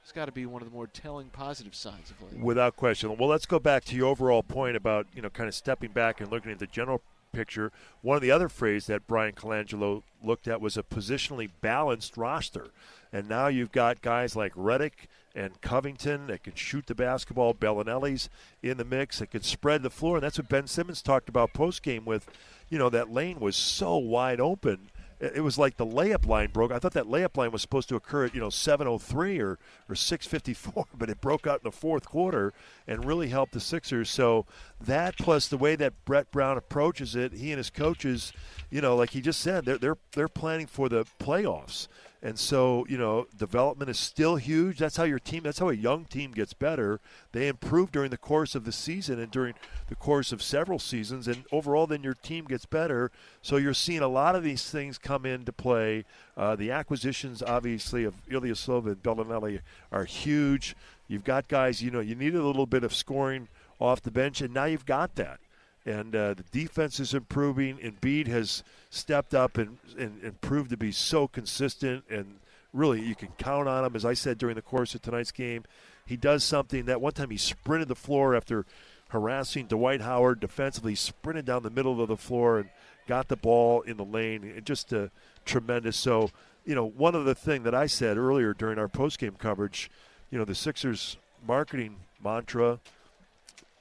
it's 0.04 0.12
got 0.12 0.26
to 0.26 0.32
be 0.32 0.46
one 0.46 0.62
of 0.62 0.70
the 0.70 0.74
more 0.74 0.88
telling 0.88 1.28
positive 1.30 1.76
signs 1.76 2.12
of 2.12 2.22
late. 2.22 2.42
Without 2.42 2.76
question. 2.76 3.18
Well, 3.18 3.30
let's 3.30 3.46
go 3.46 3.60
back 3.60 3.84
to 3.86 3.96
your 3.96 4.08
overall 4.08 4.44
point 4.44 4.76
about, 4.76 5.06
you 5.14 5.22
know, 5.22 5.30
kind 5.30 5.48
of 5.48 5.56
stepping 5.56 5.92
back 5.92 6.22
and 6.22 6.32
looking 6.32 6.52
at 6.52 6.60
the 6.60 6.68
general 6.68 7.02
picture. 7.32 7.72
One 8.02 8.16
of 8.16 8.22
the 8.22 8.32
other 8.32 8.50
phrases 8.50 8.88
that 8.88 9.08
Bryan 9.08 9.34
Colangelo 9.34 10.04
looked 10.24 10.48
at 10.48 10.62
was 10.62 10.78
a 10.78 10.84
positionally 10.84 11.50
balanced 11.62 12.18
roster. 12.18 12.72
And 13.12 13.30
now 13.30 13.48
you've 13.48 13.72
got 13.72 14.02
guys 14.02 14.36
like 14.36 14.54
Redick 14.54 15.08
and 15.36 15.62
Covington 15.62 16.28
that 16.28 16.44
can 16.44 16.56
shoot 16.56 16.88
the 16.88 16.96
basketball. 16.96 17.54
Belinelli's 17.54 18.30
in 18.62 18.78
the 18.78 18.86
mix 18.86 19.20
that 19.20 19.32
can 19.32 19.44
spread 19.44 19.84
the 19.84 19.90
floor. 19.90 20.18
And 20.18 20.24
that's 20.24 20.38
what 20.38 20.50
Ben 20.50 20.68
Simmons 20.68 21.02
talked 21.02 21.30
about 21.30 21.54
post 21.54 21.84
game 21.84 22.06
with, 22.06 22.28
you 22.70 22.78
know, 22.78 22.90
that 22.90 23.12
lane 23.12 23.40
was 23.40 23.56
so 23.56 23.98
wide 23.98 24.42
open 24.42 24.90
it 25.20 25.44
was 25.44 25.58
like 25.58 25.78
the 25.78 25.86
layup 25.86 26.28
line 26.28 26.50
broke. 26.52 26.72
I 26.72 26.80
thought 26.80 26.94
that 26.94 27.06
layup 27.06 27.38
line 27.38 27.52
was 27.52 27.62
supposed 27.62 27.90
to 27.90 27.96
occur 27.96 28.26
at 28.26 28.36
you 28.36 28.40
know 28.40 28.50
7:03 28.50 29.40
or 29.40 29.58
or 29.90 29.96
6:54, 29.96 30.86
but 30.98 31.10
it 31.10 31.22
broke 31.22 31.48
out 31.48 31.62
in 31.62 31.64
the 31.64 31.72
fourth 31.72 32.06
quarter 32.06 32.54
and 32.86 33.06
really 33.06 33.30
helped 33.30 33.54
the 33.54 33.60
Sixers. 33.60 34.10
So 34.10 34.46
that 34.80 35.18
plus 35.18 35.48
the 35.48 35.58
way 35.58 35.76
that 35.76 36.06
Brett 36.06 36.32
Brown 36.32 36.58
approaches 36.58 37.16
it, 37.16 37.34
he 37.34 37.52
and 37.52 37.58
his 37.58 37.70
coaches, 37.70 38.32
you 38.70 38.82
know, 38.82 38.96
like 38.96 39.12
he 39.12 39.22
just 39.22 39.40
said, 39.40 39.66
they're 39.66 39.78
they're 39.78 39.98
they're 40.12 40.28
planning 40.28 40.68
for 40.68 40.88
the 40.90 41.06
playoffs. 41.20 41.88
And 42.22 42.40
so, 42.40 42.86
you 42.90 42.98
know, 42.98 43.28
development 43.38 43.92
is 43.92 44.00
still 44.00 44.38
huge. 44.38 44.80
That's 44.80 44.98
how 44.98 45.04
your 45.04 45.20
team, 45.20 45.44
that's 45.44 45.60
how 45.60 45.70
a 45.70 45.76
young 45.76 46.06
team 46.06 46.32
gets 46.32 46.54
better. 46.54 47.00
They 47.32 47.48
improve 47.48 47.92
during 47.92 48.10
the 48.10 48.18
course 48.18 48.56
of 48.56 48.66
the 48.66 48.72
season 48.72 49.20
and 49.20 49.32
during 49.32 49.54
the 49.88 49.96
course 49.96 50.32
of 50.32 50.42
several 50.42 50.80
seasons. 50.80 51.28
And 51.28 51.44
overall, 51.52 51.86
then 51.86 52.04
your 52.04 52.16
team 52.16 52.46
gets 52.46 52.66
better. 52.66 53.12
So 53.42 53.58
you're 53.58 53.76
seeing 53.76 54.02
a 54.02 54.08
lot 54.08 54.36
of 54.36 54.44
these 54.44 54.70
things 54.70 54.98
come 54.98 55.26
into 55.26 55.54
play. 55.54 56.06
Uh, 56.36 56.56
the 56.56 56.72
acquisitions, 56.72 57.44
obviously, 57.44 58.04
of 58.04 58.16
Ilyasova 58.28 58.88
and 58.88 59.04
Belinelli 59.04 59.62
are 59.92 60.06
huge. 60.06 60.76
You've 61.08 61.24
got 61.24 61.48
guys, 61.48 61.84
you 61.84 61.92
know, 61.92 62.00
you 62.00 62.16
need 62.16 62.36
a 62.36 62.44
little 62.44 62.66
bit 62.66 62.84
of 62.84 62.94
scoring 62.94 63.48
off 63.80 64.02
the 64.02 64.12
bench, 64.12 64.42
and 64.42 64.54
now 64.54 64.66
you've 64.66 64.86
got 64.88 65.16
that 65.16 65.40
and 65.88 66.14
uh, 66.14 66.34
the 66.34 66.44
defense 66.52 67.00
is 67.00 67.14
improving. 67.14 67.78
Embiid 67.78 68.28
has 68.28 68.62
stepped 68.90 69.34
up 69.34 69.58
and, 69.58 69.78
and, 69.98 70.22
and 70.22 70.42
proved 70.42 70.70
to 70.72 70.78
be 70.78 70.92
so 70.92 71.28
consistent, 71.28 72.04
and 72.10 72.40
really 72.74 73.02
you 73.02 73.16
can 73.16 73.30
count 73.38 73.70
on 73.70 73.86
him. 73.86 73.96
As 73.96 74.04
I 74.04 74.14
said 74.14 74.38
during 74.38 74.56
the 74.56 74.62
course 74.62 74.94
of 74.94 75.02
tonight's 75.02 75.32
game, 75.32 75.64
he 76.06 76.18
does 76.18 76.44
something 76.44 76.86
that 76.86 77.00
one 77.00 77.14
time 77.14 77.30
he 77.30 77.38
sprinted 77.38 77.88
the 77.88 77.96
floor 77.96 78.36
after 78.36 78.66
harassing 79.10 79.68
Dwight 79.68 80.02
Howard 80.02 80.42
defensively, 80.42 80.94
sprinted 80.94 81.46
down 81.46 81.64
the 81.64 81.70
middle 81.70 82.02
of 82.02 82.10
the 82.10 82.18
floor 82.18 82.60
and 82.60 82.70
got 83.08 83.30
the 83.30 83.38
ball 83.38 83.82
in 83.82 83.96
the 83.96 84.04
lane. 84.04 84.44
It 84.44 84.66
just 84.66 84.94
uh, 84.94 85.08
tremendous. 85.46 85.96
So, 85.96 86.32
you 86.66 86.76
know, 86.76 86.86
one 86.86 87.16
of 87.16 87.24
the 87.24 87.36
thing 87.36 87.64
that 87.64 87.74
I 87.74 87.88
said 87.88 88.18
earlier 88.18 88.54
during 88.54 88.78
our 88.78 88.90
postgame 88.90 89.38
coverage, 89.38 89.90
you 90.30 90.38
know, 90.38 90.44
the 90.44 90.56
Sixers 90.56 91.16
marketing 91.46 91.96
mantra, 92.22 92.80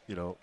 you 0.06 0.14
know, 0.14 0.36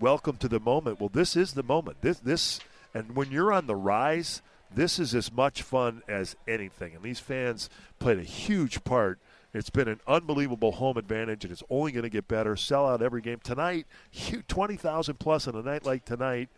welcome 0.00 0.36
to 0.38 0.48
the 0.48 0.58
moment. 0.58 0.98
Well, 0.98 1.10
this 1.12 1.36
is 1.36 1.52
the 1.52 1.62
moment. 1.62 1.98
This 2.00 2.18
this 2.18 2.60
and 2.94 3.14
when 3.14 3.30
you're 3.30 3.52
on 3.52 3.66
the 3.66 3.76
rise, 3.76 4.42
this 4.74 4.98
is 4.98 5.14
as 5.14 5.32
much 5.32 5.62
fun 5.62 6.02
as 6.08 6.36
anything. 6.48 6.94
And 6.94 7.04
these 7.04 7.20
fans 7.20 7.70
played 7.98 8.18
a 8.18 8.24
huge 8.24 8.82
part. 8.82 9.18
It's 9.52 9.70
been 9.70 9.88
an 9.88 10.00
unbelievable 10.06 10.72
home 10.72 10.96
advantage, 10.96 11.44
and 11.44 11.52
it's 11.52 11.62
only 11.70 11.92
going 11.92 12.04
to 12.04 12.08
get 12.08 12.28
better. 12.28 12.54
Sell 12.56 12.88
out 12.88 13.02
every 13.02 13.20
game 13.20 13.40
tonight. 13.42 13.86
Twenty 14.48 14.76
thousand 14.76 15.18
plus 15.18 15.46
on 15.46 15.54
a 15.54 15.62
night 15.62 15.84
like 15.84 16.04
tonight. 16.04 16.48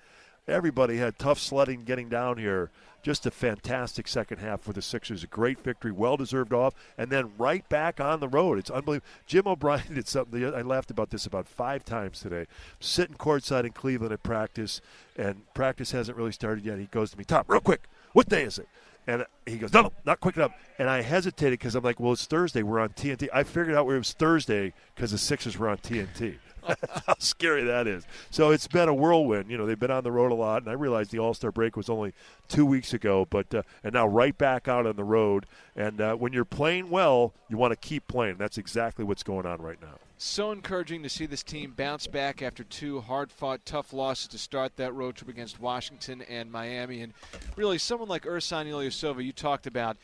Everybody 0.49 0.97
had 0.97 1.19
tough 1.19 1.39
sledding 1.39 1.85
getting 1.85 2.09
down 2.09 2.39
here 2.39 2.71
just 3.03 3.27
a 3.27 3.31
fantastic 3.31 4.07
second 4.07 4.39
half 4.39 4.61
for 4.61 4.73
the 4.73 4.83
Sixers. 4.83 5.25
A 5.25 5.27
great 5.27 5.61
victory, 5.61 5.91
well 5.93 6.17
deserved 6.17 6.53
off, 6.53 6.75
and 6.97 7.11
then 7.11 7.33
right 7.37 7.69
back 7.69 8.01
on 8.01 8.21
the 8.21 8.29
road. 8.29 8.59
It's 8.59 8.71
unbelievable. 8.71 9.07
Jim 9.27 9.47
O'Brien 9.47 9.83
did 9.95 10.09
something. 10.09 10.45
I 10.45 10.63
laughed 10.63 10.91
about 10.91 11.11
this 11.11 11.27
about 11.27 11.49
five 11.49 11.85
times 11.85 12.21
today. 12.21 12.47
Sitting 12.81 13.17
courtside 13.17 13.65
in 13.65 13.73
Cleveland 13.73 14.13
at 14.13 14.23
practice, 14.23 14.81
and 15.17 15.43
practice 15.55 15.91
hasn't 15.93 16.17
really 16.17 16.33
started 16.33 16.65
yet. 16.65 16.79
He 16.79 16.87
goes 16.87 17.11
to 17.11 17.19
me, 17.19 17.25
Tom, 17.25 17.45
real 17.49 17.61
quick, 17.61 17.89
what 18.13 18.29
day 18.29 18.45
is 18.45 18.59
it? 18.59 18.69
And 19.07 19.25
he 19.47 19.59
goes, 19.59 19.73
no, 19.73 19.83
no, 19.83 19.93
not 20.05 20.21
quick 20.21 20.37
enough. 20.37 20.53
And 20.79 20.89
I 20.89 21.03
hesitated 21.03 21.59
because 21.59 21.75
I'm 21.75 21.83
like, 21.83 21.99
well, 21.99 22.13
it's 22.13 22.27
Thursday. 22.27 22.63
We're 22.63 22.79
on 22.79 22.91
TNT. 22.91 23.29
I 23.33 23.43
figured 23.43 23.75
out 23.75 23.87
where 23.87 23.97
it 23.97 24.01
was 24.01 24.13
Thursday 24.13 24.73
because 24.95 25.11
the 25.11 25.19
Sixers 25.19 25.59
were 25.59 25.69
on 25.69 25.79
TNT. 25.79 26.37
how 27.07 27.15
scary 27.19 27.65
that 27.65 27.87
is. 27.87 28.07
So 28.31 28.51
it's 28.51 28.67
been 28.67 28.89
a 28.89 28.95
whirlwind. 28.95 29.51
You 29.51 29.59
know, 29.59 29.67
they've 29.67 29.79
been 29.79 29.91
on 29.91 30.05
the 30.05 30.13
road 30.13 30.33
a 30.33 30.35
lot, 30.35 30.63
and 30.63 30.71
I 30.71 30.75
realized 30.75 31.11
the 31.11 31.19
All 31.19 31.35
Star 31.35 31.51
break 31.51 31.77
was 31.77 31.89
only 31.89 32.13
two 32.49 32.65
weeks 32.65 32.93
ago, 32.95 33.27
but 33.29 33.53
uh, 33.55 33.63
and 33.83 33.95
now 33.95 34.07
right 34.07 34.37
back 34.37 34.69
out 34.69 34.87
on 34.87 34.97
the 34.97 35.05
road. 35.05 35.47
And 35.75 36.01
uh, 36.01 36.15
when 36.15 36.33
you're 36.33 36.45
playing 36.45 36.91
well, 36.91 37.35
you 37.49 37.57
want 37.57 37.73
to 37.73 37.77
keep 37.77 38.07
playing. 38.07 38.37
That's 38.37 38.59
exactly 38.59 39.05
what's 39.05 39.23
going 39.23 39.47
on 39.47 39.61
right 39.61 39.81
now. 39.81 39.99
So 40.25 40.53
encouraging 40.53 41.03
to 41.03 41.09
see 41.09 41.27
this 41.27 41.43
team 41.43 41.75
bounce 41.77 42.07
back 42.07 42.43
after 42.43 42.63
two 42.63 43.01
hard-fought, 43.01 43.67
tough 43.67 43.93
losses 43.93 44.29
to 44.29 44.39
start 44.39 44.77
that 44.77 44.95
road 44.95 45.17
trip 45.17 45.29
against 45.29 45.61
Washington 45.61 46.23
and 46.23 46.51
Miami, 46.51 47.03
and 47.03 47.13
really 47.57 47.77
someone 47.77 48.09
like 48.09 48.23
Ersan 48.23 48.71
Ilyasova. 48.71 49.25
You 49.25 49.33
talked 49.33 49.67
about 49.67 49.97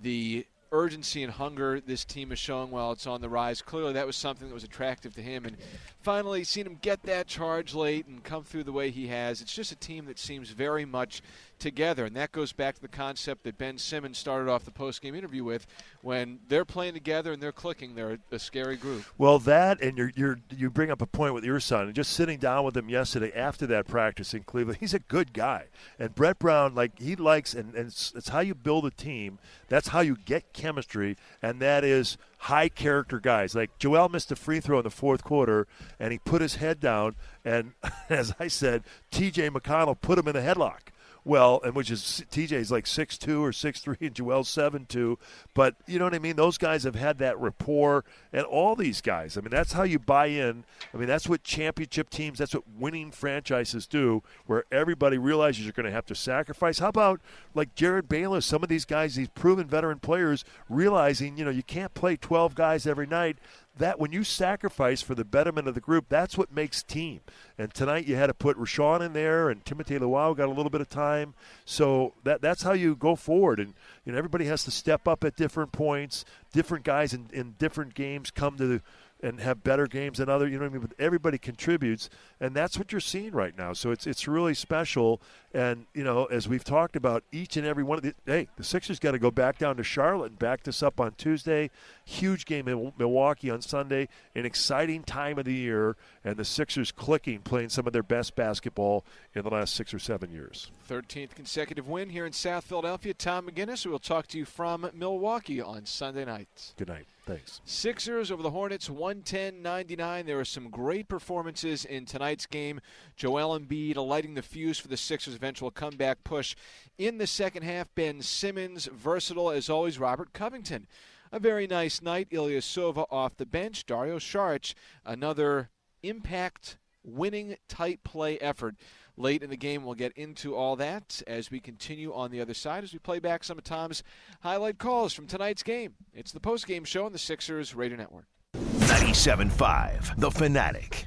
the 0.00 0.46
urgency 0.70 1.24
and 1.24 1.32
hunger 1.32 1.80
this 1.80 2.04
team 2.04 2.30
is 2.30 2.38
showing 2.38 2.70
while 2.70 2.92
it's 2.92 3.08
on 3.08 3.20
the 3.20 3.28
rise. 3.28 3.62
Clearly, 3.62 3.94
that 3.94 4.06
was 4.06 4.14
something 4.14 4.46
that 4.46 4.54
was 4.54 4.62
attractive 4.62 5.12
to 5.16 5.22
him. 5.22 5.44
And 5.44 5.56
finally, 6.00 6.44
seeing 6.44 6.66
him 6.66 6.78
get 6.80 7.02
that 7.02 7.26
charge 7.26 7.74
late 7.74 8.06
and 8.06 8.22
come 8.22 8.44
through 8.44 8.64
the 8.64 8.72
way 8.72 8.90
he 8.90 9.08
has, 9.08 9.40
it's 9.40 9.54
just 9.54 9.72
a 9.72 9.76
team 9.76 10.04
that 10.04 10.20
seems 10.20 10.50
very 10.50 10.84
much 10.84 11.20
together. 11.64 12.04
And 12.04 12.14
that 12.14 12.30
goes 12.30 12.52
back 12.52 12.74
to 12.76 12.82
the 12.82 12.88
concept 12.88 13.44
that 13.44 13.56
Ben 13.56 13.78
Simmons 13.78 14.18
started 14.18 14.50
off 14.50 14.66
the 14.66 14.70
post-game 14.70 15.14
interview 15.14 15.42
with. 15.42 15.66
When 16.02 16.38
they're 16.48 16.66
playing 16.66 16.92
together 16.92 17.32
and 17.32 17.42
they're 17.42 17.52
clicking, 17.52 17.94
they're 17.94 18.18
a 18.30 18.38
scary 18.38 18.76
group. 18.76 19.04
Well, 19.16 19.38
that 19.40 19.80
and 19.80 19.96
you're, 19.96 20.12
you're, 20.14 20.38
you 20.54 20.68
bring 20.68 20.90
up 20.90 21.00
a 21.00 21.06
point 21.06 21.32
with 21.32 21.42
Ersan. 21.42 21.84
And 21.84 21.94
just 21.94 22.12
sitting 22.12 22.38
down 22.38 22.64
with 22.64 22.76
him 22.76 22.90
yesterday 22.90 23.32
after 23.32 23.66
that 23.68 23.88
practice 23.88 24.34
in 24.34 24.42
Cleveland, 24.42 24.78
he's 24.78 24.92
a 24.92 24.98
good 24.98 25.32
guy. 25.32 25.64
And 25.98 26.14
Brett 26.14 26.38
Brown, 26.38 26.74
like 26.74 26.98
he 26.98 27.16
likes, 27.16 27.54
and, 27.54 27.74
and 27.74 27.86
it's, 27.86 28.12
it's 28.14 28.28
how 28.28 28.40
you 28.40 28.54
build 28.54 28.84
a 28.84 28.90
team. 28.90 29.38
That's 29.68 29.88
how 29.88 30.00
you 30.00 30.18
get 30.26 30.52
chemistry, 30.52 31.16
and 31.40 31.60
that 31.60 31.82
is 31.82 32.18
high 32.44 32.68
character 32.68 33.18
guys. 33.18 33.54
Like 33.54 33.78
Joel 33.78 34.10
missed 34.10 34.30
a 34.30 34.36
free 34.36 34.60
throw 34.60 34.78
in 34.78 34.84
the 34.84 34.90
fourth 34.90 35.24
quarter, 35.24 35.66
and 35.98 36.12
he 36.12 36.18
put 36.18 36.42
his 36.42 36.56
head 36.56 36.78
down. 36.78 37.16
And 37.42 37.72
as 38.10 38.34
I 38.38 38.48
said, 38.48 38.82
T.J. 39.10 39.48
McConnell 39.48 39.98
put 39.98 40.18
him 40.18 40.28
in 40.28 40.36
a 40.36 40.40
headlock. 40.40 40.92
Well, 41.26 41.60
and 41.64 41.74
which 41.74 41.90
is 41.90 42.22
TJ's 42.30 42.70
like 42.70 42.86
six 42.86 43.16
two 43.16 43.42
or 43.42 43.50
six 43.50 43.80
three, 43.80 43.96
and 44.00 44.14
Joel's 44.14 44.48
seven 44.48 44.84
two. 44.84 45.18
But 45.54 45.74
you 45.86 45.98
know 45.98 46.04
what 46.04 46.14
I 46.14 46.18
mean? 46.18 46.36
Those 46.36 46.58
guys 46.58 46.84
have 46.84 46.96
had 46.96 47.16
that 47.18 47.38
rapport, 47.38 48.04
and 48.30 48.44
all 48.44 48.76
these 48.76 49.00
guys. 49.00 49.38
I 49.38 49.40
mean, 49.40 49.50
that's 49.50 49.72
how 49.72 49.84
you 49.84 49.98
buy 49.98 50.26
in. 50.26 50.64
I 50.92 50.98
mean, 50.98 51.08
that's 51.08 51.26
what 51.26 51.42
championship 51.42 52.10
teams, 52.10 52.38
that's 52.38 52.54
what 52.54 52.64
winning 52.78 53.10
franchises 53.10 53.86
do, 53.86 54.22
where 54.44 54.64
everybody 54.70 55.16
realizes 55.16 55.64
you're 55.64 55.72
going 55.72 55.86
to 55.86 55.92
have 55.92 56.06
to 56.06 56.14
sacrifice. 56.14 56.78
How 56.78 56.88
about 56.88 57.20
like 57.54 57.74
Jerryd 57.74 58.06
Bayless? 58.06 58.44
Some 58.44 58.62
of 58.62 58.68
these 58.68 58.84
guys, 58.84 59.14
these 59.14 59.28
proven 59.28 59.66
veteran 59.66 60.00
players, 60.00 60.44
realizing 60.68 61.38
you 61.38 61.44
know 61.46 61.50
you 61.50 61.62
can't 61.62 61.94
play 61.94 62.16
12 62.16 62.54
guys 62.54 62.86
every 62.86 63.06
night 63.06 63.38
that 63.76 63.98
when 63.98 64.12
you 64.12 64.22
sacrifice 64.22 65.02
for 65.02 65.14
the 65.14 65.24
betterment 65.24 65.66
of 65.66 65.74
the 65.74 65.80
group, 65.80 66.06
that's 66.08 66.38
what 66.38 66.52
makes 66.52 66.82
team. 66.82 67.20
And 67.58 67.74
tonight 67.74 68.06
you 68.06 68.16
had 68.16 68.28
to 68.28 68.34
put 68.34 68.56
Richaun 68.56 69.00
in 69.00 69.12
there, 69.12 69.50
and 69.50 69.64
Timothé 69.64 69.98
Luwawu 69.98 70.36
got 70.36 70.46
a 70.46 70.52
little 70.52 70.70
bit 70.70 70.80
of 70.80 70.88
time. 70.88 71.34
So 71.64 72.14
that 72.22 72.40
that's 72.40 72.62
how 72.62 72.72
you 72.72 72.94
go 72.94 73.16
forward. 73.16 73.58
And 73.58 73.74
you 74.04 74.12
know 74.12 74.18
everybody 74.18 74.44
has 74.46 74.64
to 74.64 74.70
step 74.70 75.08
up 75.08 75.24
at 75.24 75.36
different 75.36 75.72
points. 75.72 76.24
Different 76.52 76.84
guys 76.84 77.12
in, 77.12 77.28
in 77.32 77.56
different 77.58 77.94
games 77.94 78.30
come 78.30 78.56
to 78.56 78.66
the 78.66 78.82
and 79.22 79.40
have 79.40 79.62
better 79.62 79.86
games 79.86 80.18
than 80.18 80.28
other. 80.28 80.46
You 80.46 80.58
know 80.58 80.64
what 80.64 80.70
I 80.70 80.72
mean? 80.74 80.82
But 80.82 80.92
everybody 80.98 81.38
contributes, 81.38 82.10
and 82.40 82.54
that's 82.54 82.78
what 82.78 82.92
you're 82.92 83.00
seeing 83.00 83.32
right 83.32 83.56
now. 83.56 83.72
So 83.72 83.90
it's 83.90 84.06
it's 84.06 84.28
really 84.28 84.54
special. 84.54 85.20
And 85.52 85.86
you 85.94 86.04
know, 86.04 86.24
as 86.26 86.48
we've 86.48 86.64
talked 86.64 86.96
about, 86.96 87.24
each 87.32 87.56
and 87.56 87.66
every 87.66 87.84
one 87.84 87.98
of 87.98 88.04
the 88.04 88.14
hey, 88.26 88.48
the 88.56 88.64
Sixers 88.64 88.98
got 88.98 89.12
to 89.12 89.18
go 89.18 89.30
back 89.30 89.58
down 89.58 89.76
to 89.76 89.84
Charlotte 89.84 90.32
and 90.32 90.38
back 90.38 90.64
this 90.64 90.82
up 90.82 91.00
on 91.00 91.12
Tuesday. 91.12 91.70
Huge 92.04 92.44
game 92.44 92.68
in 92.68 92.92
Milwaukee 92.98 93.50
on 93.50 93.62
Sunday. 93.62 94.08
An 94.34 94.44
exciting 94.44 95.02
time 95.02 95.38
of 95.38 95.44
the 95.44 95.54
year, 95.54 95.96
and 96.24 96.36
the 96.36 96.44
Sixers 96.44 96.90
clicking, 96.90 97.40
playing 97.40 97.68
some 97.68 97.86
of 97.86 97.92
their 97.92 98.02
best 98.02 98.34
basketball 98.34 99.04
in 99.34 99.42
the 99.42 99.50
last 99.50 99.74
six 99.74 99.92
or 99.92 99.98
seven 99.98 100.30
years. 100.30 100.70
13th 100.88 101.34
consecutive 101.34 101.86
win 101.86 102.08
here 102.08 102.24
in 102.24 102.32
South 102.32 102.64
Philadelphia. 102.64 103.12
Tom 103.12 103.46
McGinnis, 103.46 103.84
we 103.84 103.92
will 103.92 103.98
talk 103.98 104.26
to 104.28 104.38
you 104.38 104.44
from 104.44 104.90
Milwaukee 104.94 105.60
on 105.60 105.84
Sunday 105.84 106.24
night. 106.24 106.72
Good 106.78 106.88
night. 106.88 107.06
Thanks. 107.26 107.60
Sixers 107.64 108.30
over 108.30 108.42
the 108.42 108.50
Hornets, 108.50 108.90
110 108.90 109.62
99. 109.62 110.26
There 110.26 110.36
were 110.36 110.44
some 110.44 110.68
great 110.68 111.08
performances 111.08 111.84
in 111.84 112.04
tonight's 112.04 112.46
game. 112.46 112.80
Joel 113.16 113.58
Embiid 113.58 113.96
lighting 113.96 114.34
the 114.34 114.42
fuse 114.42 114.78
for 114.78 114.88
the 114.88 114.96
Sixers' 114.96 115.34
eventual 115.34 115.70
comeback 115.70 116.24
push. 116.24 116.54
In 116.98 117.18
the 117.18 117.26
second 117.26 117.62
half, 117.62 117.94
Ben 117.94 118.20
Simmons, 118.20 118.88
versatile 118.92 119.50
as 119.50 119.70
always, 119.70 119.98
Robert 119.98 120.32
Covington. 120.32 120.86
A 121.32 121.40
very 121.40 121.66
nice 121.66 122.00
night. 122.00 122.28
Ilya 122.30 122.60
Ilyasova 122.60 123.06
off 123.10 123.36
the 123.36 123.46
bench. 123.46 123.86
Dario 123.86 124.18
Saric, 124.18 124.74
another 125.04 125.70
impact 126.08 126.78
winning 127.02 127.56
tight 127.68 128.02
play 128.04 128.38
effort 128.38 128.76
late 129.16 129.42
in 129.42 129.50
the 129.50 129.56
game. 129.56 129.84
We'll 129.84 129.94
get 129.94 130.12
into 130.12 130.54
all 130.54 130.76
that 130.76 131.22
as 131.26 131.50
we 131.50 131.60
continue 131.60 132.12
on 132.12 132.30
the 132.30 132.40
other 132.40 132.54
side 132.54 132.84
as 132.84 132.92
we 132.92 132.98
play 132.98 133.18
back 133.18 133.44
some 133.44 133.58
of 133.58 133.64
Tom's 133.64 134.02
highlight 134.40 134.78
calls 134.78 135.12
from 135.12 135.26
tonight's 135.26 135.62
game. 135.62 135.94
It's 136.12 136.32
the 136.32 136.40
post-game 136.40 136.84
show 136.84 137.04
on 137.06 137.12
the 137.12 137.18
Sixers 137.18 137.74
Radio 137.74 137.96
Network. 137.96 138.26
97.5, 138.54 140.16
The 140.18 140.30
Fanatic. 140.30 141.06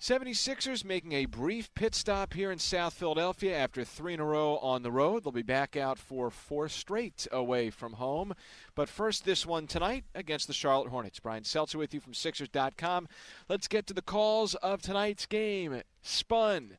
76ers 0.00 0.84
making 0.84 1.12
a 1.12 1.26
brief 1.26 1.74
pit 1.74 1.92
stop 1.92 2.32
here 2.32 2.52
in 2.52 2.58
South 2.60 2.94
Philadelphia 2.94 3.58
after 3.58 3.82
three 3.82 4.14
in 4.14 4.20
a 4.20 4.24
row 4.24 4.56
on 4.58 4.84
the 4.84 4.92
road. 4.92 5.24
They'll 5.24 5.32
be 5.32 5.42
back 5.42 5.76
out 5.76 5.98
for 5.98 6.30
four 6.30 6.68
straight 6.68 7.26
away 7.32 7.70
from 7.70 7.94
home. 7.94 8.32
But 8.76 8.88
first, 8.88 9.24
this 9.24 9.44
one 9.44 9.66
tonight 9.66 10.04
against 10.14 10.46
the 10.46 10.52
Charlotte 10.52 10.90
Hornets. 10.90 11.18
Brian 11.18 11.42
Seltzer 11.42 11.78
with 11.78 11.92
you 11.92 11.98
from 11.98 12.14
Sixers.com. 12.14 13.08
Let's 13.48 13.66
get 13.66 13.88
to 13.88 13.92
the 13.92 14.00
calls 14.00 14.54
of 14.54 14.80
tonight's 14.82 15.26
game. 15.26 15.82
Spun 16.00 16.78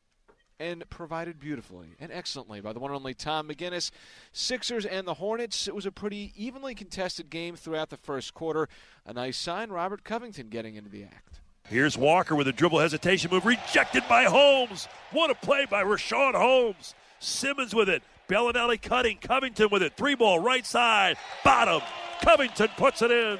and 0.58 0.88
provided 0.88 1.38
beautifully 1.38 1.96
and 2.00 2.10
excellently 2.10 2.62
by 2.62 2.72
the 2.72 2.80
one 2.80 2.90
and 2.90 2.96
only 2.96 3.12
Tom 3.12 3.48
McGinnis. 3.48 3.90
Sixers 4.32 4.86
and 4.86 5.06
the 5.06 5.14
Hornets. 5.14 5.68
It 5.68 5.74
was 5.74 5.84
a 5.84 5.92
pretty 5.92 6.32
evenly 6.36 6.74
contested 6.74 7.28
game 7.28 7.54
throughout 7.54 7.90
the 7.90 7.98
first 7.98 8.32
quarter. 8.32 8.66
A 9.04 9.12
nice 9.12 9.36
sign, 9.36 9.68
Robert 9.68 10.04
Covington 10.04 10.48
getting 10.48 10.76
into 10.76 10.88
the 10.88 11.04
act. 11.04 11.40
Here's 11.70 11.96
Walker 11.96 12.34
with 12.34 12.48
a 12.48 12.52
dribble 12.52 12.80
hesitation 12.80 13.30
move, 13.30 13.46
rejected 13.46 14.02
by 14.08 14.24
Holmes. 14.24 14.88
What 15.12 15.30
a 15.30 15.36
play 15.36 15.66
by 15.70 15.84
Richaun 15.84 16.34
Holmes. 16.34 16.96
Simmons 17.20 17.72
with 17.76 17.88
it. 17.88 18.02
Belinelli 18.28 18.82
cutting. 18.82 19.18
Covington 19.18 19.68
with 19.70 19.80
it. 19.80 19.96
Three 19.96 20.16
ball 20.16 20.40
right 20.40 20.66
side. 20.66 21.16
Bottom. 21.44 21.80
Covington 22.22 22.70
puts 22.76 23.02
it 23.02 23.12
in. 23.12 23.38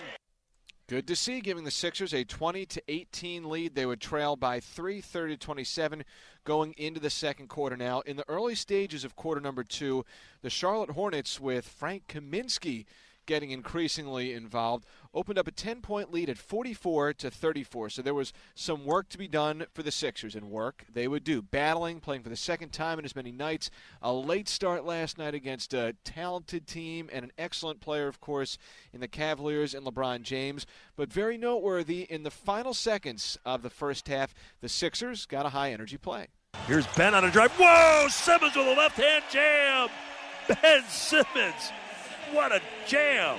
Good 0.87 1.09
to 1.09 1.17
see, 1.17 1.41
giving 1.41 1.65
the 1.65 1.73
Sixers 1.73 2.15
a 2.15 2.23
20 2.23 2.67
to 2.67 2.83
18 2.87 3.49
lead. 3.49 3.75
They 3.75 3.87
would 3.87 4.01
trail 4.01 4.37
by 4.37 4.61
3, 4.61 5.01
30 5.01 5.35
to 5.35 5.39
27 5.39 6.05
going 6.45 6.73
into 6.79 7.01
the 7.01 7.11
second 7.11 7.49
quarter. 7.49 7.77
Now, 7.77 7.99
in 8.03 8.17
the 8.17 8.29
early 8.29 8.55
stages 8.55 9.03
of 9.03 9.17
quarter 9.17 9.41
number 9.41 9.65
two, 9.65 10.05
the 10.43 10.51
Charlotte 10.51 10.91
Hornets 10.91 11.41
with 11.41 11.67
Frank 11.67 12.07
Kaminsky 12.07 12.87
getting 13.27 13.51
increasingly 13.51 14.33
involved, 14.33 14.85
opened 15.15 15.39
up 15.39 15.47
a 15.47 15.53
10 15.53 15.81
point 15.81 16.13
lead 16.13 16.29
at 16.29 16.39
44 16.39 17.15
to 17.15 17.31
34. 17.31 17.91
So 17.91 18.03
there 18.03 18.15
was 18.15 18.33
some 18.55 18.85
work 18.85 19.09
to 19.11 19.19
be 19.19 19.29
done 19.29 19.67
for 19.73 19.83
the 19.83 19.91
Sixers, 19.91 20.35
and 20.35 20.51
work 20.51 20.85
they 20.93 21.09
would 21.09 21.25
do. 21.25 21.43
Battling, 21.43 22.01
playing 22.01 22.23
for 22.23 22.29
the 22.29 22.37
second 22.37 22.71
time 22.73 22.99
in 22.99 23.05
as 23.05 23.17
many 23.17 23.33
nights. 23.33 23.71
A 24.03 24.13
late 24.13 24.49
start 24.49 24.85
last 24.85 25.19
night 25.19 25.35
against 25.35 25.75
a 25.75 25.95
talented 26.05 26.67
team 26.67 27.09
and 27.13 27.25
an 27.25 27.33
excellent 27.39 27.81
player, 27.81 28.09
of 28.09 28.21
course, 28.21 28.59
in 28.93 29.01
the 29.01 29.09
Cavaliers 29.09 29.75
and 29.75 29.87
LeBron 29.87 30.23
James. 30.23 30.67
But 30.97 31.13
very 31.13 31.39
noteworthy 31.39 32.03
in 32.03 32.23
the 32.23 32.31
final 32.31 32.75
seconds 32.75 33.39
of 33.45 33.63
the 33.63 33.71
first 33.71 34.09
half, 34.09 34.35
the 34.61 34.69
Sixers 34.69 35.27
got 35.27 35.47
a 35.47 35.51
high 35.51 35.73
energy 35.73 35.97
play. 35.97 36.29
Here's 36.67 36.87
Ben 36.89 37.15
on 37.15 37.25
a 37.25 37.31
drive. 37.31 37.53
Whoa! 37.53 38.09
Simmons 38.09 38.57
with 38.57 38.67
a 38.67 38.75
left 38.75 38.97
hand 38.97 39.25
jam. 39.31 39.89
Ben 40.49 40.83
Simmons 40.89 41.73
what 42.33 42.53
a 42.53 42.61
jam! 42.87 43.39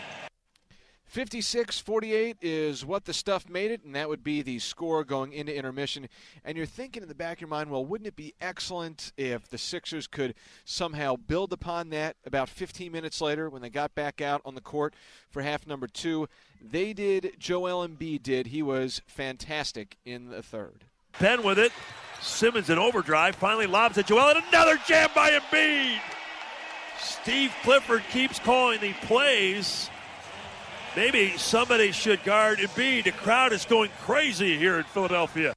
56 1.11 1.77
48 1.77 2.37
is 2.41 2.85
what 2.85 3.03
the 3.03 3.13
stuff 3.13 3.49
made 3.49 3.69
it, 3.69 3.83
and 3.83 3.93
that 3.95 4.07
would 4.07 4.23
be 4.23 4.41
the 4.41 4.59
score 4.59 5.03
going 5.03 5.33
into 5.33 5.53
intermission. 5.53 6.07
And 6.45 6.55
you're 6.55 6.65
thinking 6.65 7.03
in 7.03 7.09
the 7.09 7.15
back 7.15 7.37
of 7.37 7.41
your 7.41 7.49
mind, 7.49 7.69
well, 7.69 7.85
wouldn't 7.85 8.07
it 8.07 8.15
be 8.15 8.33
excellent 8.39 9.11
if 9.17 9.49
the 9.49 9.57
Sixers 9.57 10.07
could 10.07 10.35
somehow 10.63 11.17
build 11.17 11.51
upon 11.51 11.89
that 11.89 12.15
about 12.25 12.47
15 12.47 12.93
minutes 12.93 13.19
later 13.19 13.49
when 13.49 13.61
they 13.61 13.69
got 13.69 13.93
back 13.93 14.21
out 14.21 14.41
on 14.45 14.55
the 14.55 14.61
court 14.61 14.93
for 15.29 15.41
half 15.41 15.67
number 15.67 15.85
two? 15.85 16.29
They 16.61 16.93
did, 16.93 17.33
Joel 17.37 17.85
Embiid 17.85 18.23
did. 18.23 18.47
He 18.47 18.61
was 18.61 19.01
fantastic 19.05 19.97
in 20.05 20.29
the 20.29 20.41
third. 20.41 20.85
Ben 21.19 21.43
with 21.43 21.59
it. 21.59 21.73
Simmons 22.21 22.69
in 22.69 22.77
overdrive, 22.77 23.35
finally 23.35 23.67
lobs 23.67 23.97
at 23.97 24.07
Joel, 24.07 24.29
and 24.29 24.43
another 24.47 24.77
jam 24.87 25.09
by 25.13 25.31
Embiid. 25.31 25.99
Steve 27.01 27.53
Clifford 27.63 28.03
keeps 28.11 28.39
calling 28.39 28.79
the 28.79 28.93
plays. 28.93 29.89
Maybe 30.95 31.37
somebody 31.37 31.91
should 31.91 32.23
guard 32.23 32.59
Embiid. 32.59 33.05
The 33.05 33.11
crowd 33.11 33.53
is 33.53 33.65
going 33.65 33.89
crazy 34.01 34.57
here 34.57 34.77
in 34.77 34.83
Philadelphia. 34.83 35.53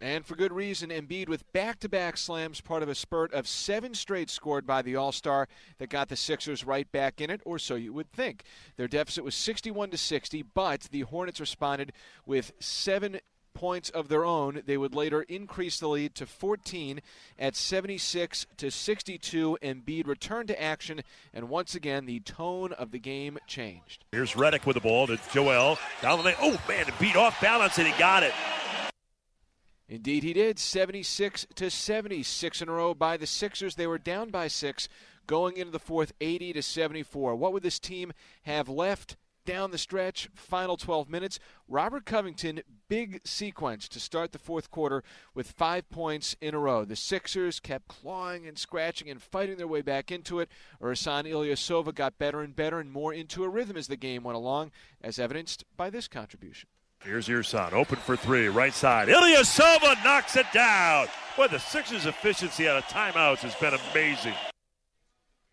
And 0.00 0.24
for 0.24 0.36
good 0.36 0.52
reason, 0.52 0.90
Embiid 0.90 1.28
with 1.28 1.52
back 1.52 1.80
to 1.80 1.88
back 1.88 2.16
slams, 2.16 2.60
part 2.60 2.84
of 2.84 2.88
a 2.88 2.94
spurt 2.94 3.32
of 3.34 3.48
seven 3.48 3.94
straight 3.94 4.30
scored 4.30 4.64
by 4.64 4.80
the 4.82 4.94
All 4.94 5.10
Star 5.10 5.48
that 5.78 5.88
got 5.90 6.08
the 6.08 6.16
Sixers 6.16 6.64
right 6.64 6.90
back 6.92 7.20
in 7.20 7.30
it, 7.30 7.40
or 7.44 7.58
so 7.58 7.74
you 7.74 7.92
would 7.92 8.12
think. 8.12 8.44
Their 8.76 8.86
deficit 8.86 9.24
was 9.24 9.34
61 9.34 9.90
to 9.90 9.98
60, 9.98 10.42
but 10.54 10.82
the 10.92 11.00
Hornets 11.00 11.40
responded 11.40 11.92
with 12.24 12.52
seven 12.60 13.18
points 13.58 13.90
of 13.90 14.06
their 14.06 14.24
own. 14.24 14.62
They 14.66 14.76
would 14.76 14.94
later 14.94 15.22
increase 15.22 15.80
the 15.80 15.88
lead 15.88 16.14
to 16.14 16.26
14 16.26 17.00
at 17.40 17.56
76 17.56 18.46
to 18.56 18.70
62. 18.70 19.58
Embiid 19.60 20.06
returned 20.06 20.46
to 20.46 20.62
action, 20.62 21.00
and 21.34 21.48
once 21.48 21.74
again, 21.74 22.06
the 22.06 22.20
tone 22.20 22.72
of 22.72 22.92
the 22.92 23.00
game 23.00 23.36
changed. 23.48 24.04
Here's 24.12 24.34
Redick 24.34 24.64
with 24.64 24.74
the 24.74 24.80
ball 24.80 25.08
to 25.08 25.18
Joel. 25.32 25.76
Down 26.00 26.18
the 26.18 26.24
lane. 26.24 26.36
Oh, 26.40 26.60
man, 26.68 26.86
beat 27.00 27.16
off 27.16 27.40
balance, 27.40 27.78
and 27.78 27.88
he 27.88 27.98
got 27.98 28.22
it. 28.22 28.32
Indeed, 29.88 30.22
he 30.22 30.32
did. 30.32 30.60
76 30.60 31.48
to 31.56 31.68
76 31.68 32.62
in 32.62 32.68
a 32.68 32.72
row 32.72 32.94
by 32.94 33.16
the 33.16 33.26
Sixers. 33.26 33.74
They 33.74 33.88
were 33.88 33.98
down 33.98 34.30
by 34.30 34.46
six 34.46 34.88
going 35.26 35.56
into 35.56 35.72
the 35.72 35.80
fourth, 35.80 36.12
80 36.20 36.52
to 36.52 36.62
74. 36.62 37.34
What 37.34 37.52
would 37.52 37.64
this 37.64 37.80
team 37.80 38.12
have 38.42 38.68
left? 38.68 39.16
Down 39.48 39.70
the 39.70 39.78
stretch, 39.78 40.28
final 40.34 40.76
12 40.76 41.08
minutes. 41.08 41.38
Robert 41.68 42.04
Covington, 42.04 42.60
big 42.86 43.22
sequence 43.24 43.88
to 43.88 43.98
start 43.98 44.32
the 44.32 44.38
fourth 44.38 44.70
quarter 44.70 45.02
with 45.34 45.52
five 45.52 45.88
points 45.88 46.36
in 46.42 46.54
a 46.54 46.58
row. 46.58 46.84
The 46.84 46.94
Sixers 46.94 47.58
kept 47.58 47.88
clawing 47.88 48.46
and 48.46 48.58
scratching 48.58 49.08
and 49.08 49.22
fighting 49.22 49.56
their 49.56 49.66
way 49.66 49.80
back 49.80 50.12
into 50.12 50.38
it. 50.38 50.50
Ersan 50.82 51.24
Ilyasova 51.24 51.94
got 51.94 52.18
better 52.18 52.42
and 52.42 52.54
better 52.54 52.78
and 52.78 52.92
more 52.92 53.14
into 53.14 53.42
a 53.42 53.48
rhythm 53.48 53.78
as 53.78 53.86
the 53.86 53.96
game 53.96 54.22
went 54.22 54.36
along, 54.36 54.70
as 55.00 55.18
evidenced 55.18 55.64
by 55.78 55.88
this 55.88 56.08
contribution. 56.08 56.68
Here's 57.02 57.28
Ersan, 57.28 57.72
open 57.72 57.96
for 57.96 58.16
three, 58.16 58.48
right 58.48 58.74
side. 58.74 59.08
Ilyasova 59.08 60.04
knocks 60.04 60.36
it 60.36 60.46
down. 60.52 61.06
Boy, 61.38 61.46
the 61.46 61.58
Sixers' 61.58 62.04
efficiency 62.04 62.68
out 62.68 62.76
of 62.76 62.84
timeouts 62.84 63.38
has 63.38 63.54
been 63.54 63.72
amazing. 63.92 64.34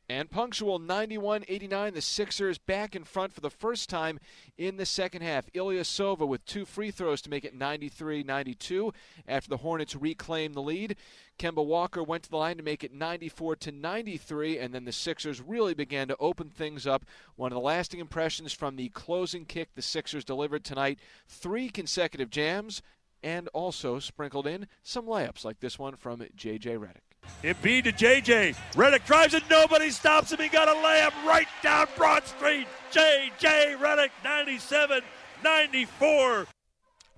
And 0.07 0.29
punctual 0.29 0.77
91 0.77 1.45
89, 1.47 1.93
the 1.95 2.01
Sixers 2.01 2.59
back 2.59 2.95
in 2.95 3.03
front 3.03 3.33
for 3.33 3.41
the 3.41 3.49
first 3.49 3.89
time 3.89 4.19
in 4.55 4.77
the 4.77 4.85
second 4.85 5.23
half. 5.23 5.51
Ilyasova 5.53 6.27
with 6.27 6.45
two 6.45 6.63
free 6.63 6.91
throws 6.91 7.23
to 7.23 7.29
make 7.29 7.43
it 7.43 7.55
93 7.55 8.21
92 8.21 8.93
after 9.27 9.49
the 9.49 9.57
Hornets 9.57 9.95
reclaimed 9.95 10.53
the 10.53 10.61
lead. 10.61 10.95
Kemba 11.39 11.65
Walker 11.65 12.03
went 12.03 12.23
to 12.23 12.29
the 12.29 12.37
line 12.37 12.57
to 12.57 12.63
make 12.63 12.83
it 12.83 12.93
94 12.93 13.55
to 13.57 13.71
93, 13.71 14.59
and 14.59 14.73
then 14.73 14.85
the 14.85 14.91
Sixers 14.91 15.41
really 15.41 15.73
began 15.73 16.07
to 16.07 16.17
open 16.19 16.49
things 16.49 16.85
up. 16.85 17.03
One 17.35 17.51
of 17.51 17.55
the 17.55 17.61
lasting 17.61 17.99
impressions 17.99 18.53
from 18.53 18.75
the 18.75 18.89
closing 18.89 19.45
kick 19.45 19.73
the 19.73 19.81
Sixers 19.81 20.23
delivered 20.23 20.63
tonight 20.63 20.99
three 21.27 21.69
consecutive 21.69 22.29
jams, 22.29 22.83
and 23.23 23.47
also 23.49 23.97
sprinkled 23.97 24.45
in 24.45 24.67
some 24.83 25.07
layups 25.07 25.43
like 25.43 25.59
this 25.59 25.79
one 25.79 25.95
from 25.95 26.23
J.J. 26.35 26.75
Redick. 26.75 27.04
Embiid 27.43 27.83
to 27.83 27.91
JJ. 27.91 28.55
Redick 28.73 29.05
drives 29.05 29.33
it. 29.33 29.43
Nobody 29.49 29.91
stops 29.91 30.31
him. 30.31 30.39
He 30.39 30.49
got 30.49 30.67
a 30.67 30.71
layup 30.71 31.13
right 31.27 31.47
down 31.61 31.87
Broad 31.95 32.25
Street. 32.25 32.67
JJ 32.91 33.77
Redick, 33.77 34.09
97 34.23 35.01
94. 35.43 36.47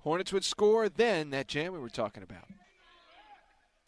Hornets 0.02 0.32
would 0.32 0.44
score, 0.44 0.88
then 0.88 1.30
that 1.30 1.48
jam 1.48 1.72
we 1.72 1.78
were 1.78 1.88
talking 1.88 2.22
about. 2.22 2.44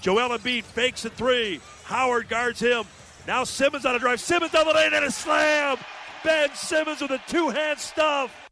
Joel 0.00 0.36
Embiid 0.38 0.64
fakes 0.64 1.04
a 1.04 1.10
three. 1.10 1.60
Howard 1.84 2.28
guards 2.28 2.60
him. 2.60 2.84
Now 3.26 3.44
Simmons 3.44 3.84
on 3.84 3.94
a 3.94 3.98
drive. 3.98 4.20
Simmons 4.20 4.54
on 4.54 4.66
the 4.66 4.72
lane 4.72 4.94
and 4.94 5.04
a 5.04 5.10
slam. 5.10 5.76
Ben 6.24 6.54
Simmons 6.54 7.00
with 7.02 7.10
a 7.10 7.20
two 7.26 7.50
hand 7.50 7.78
stuff. 7.78 8.49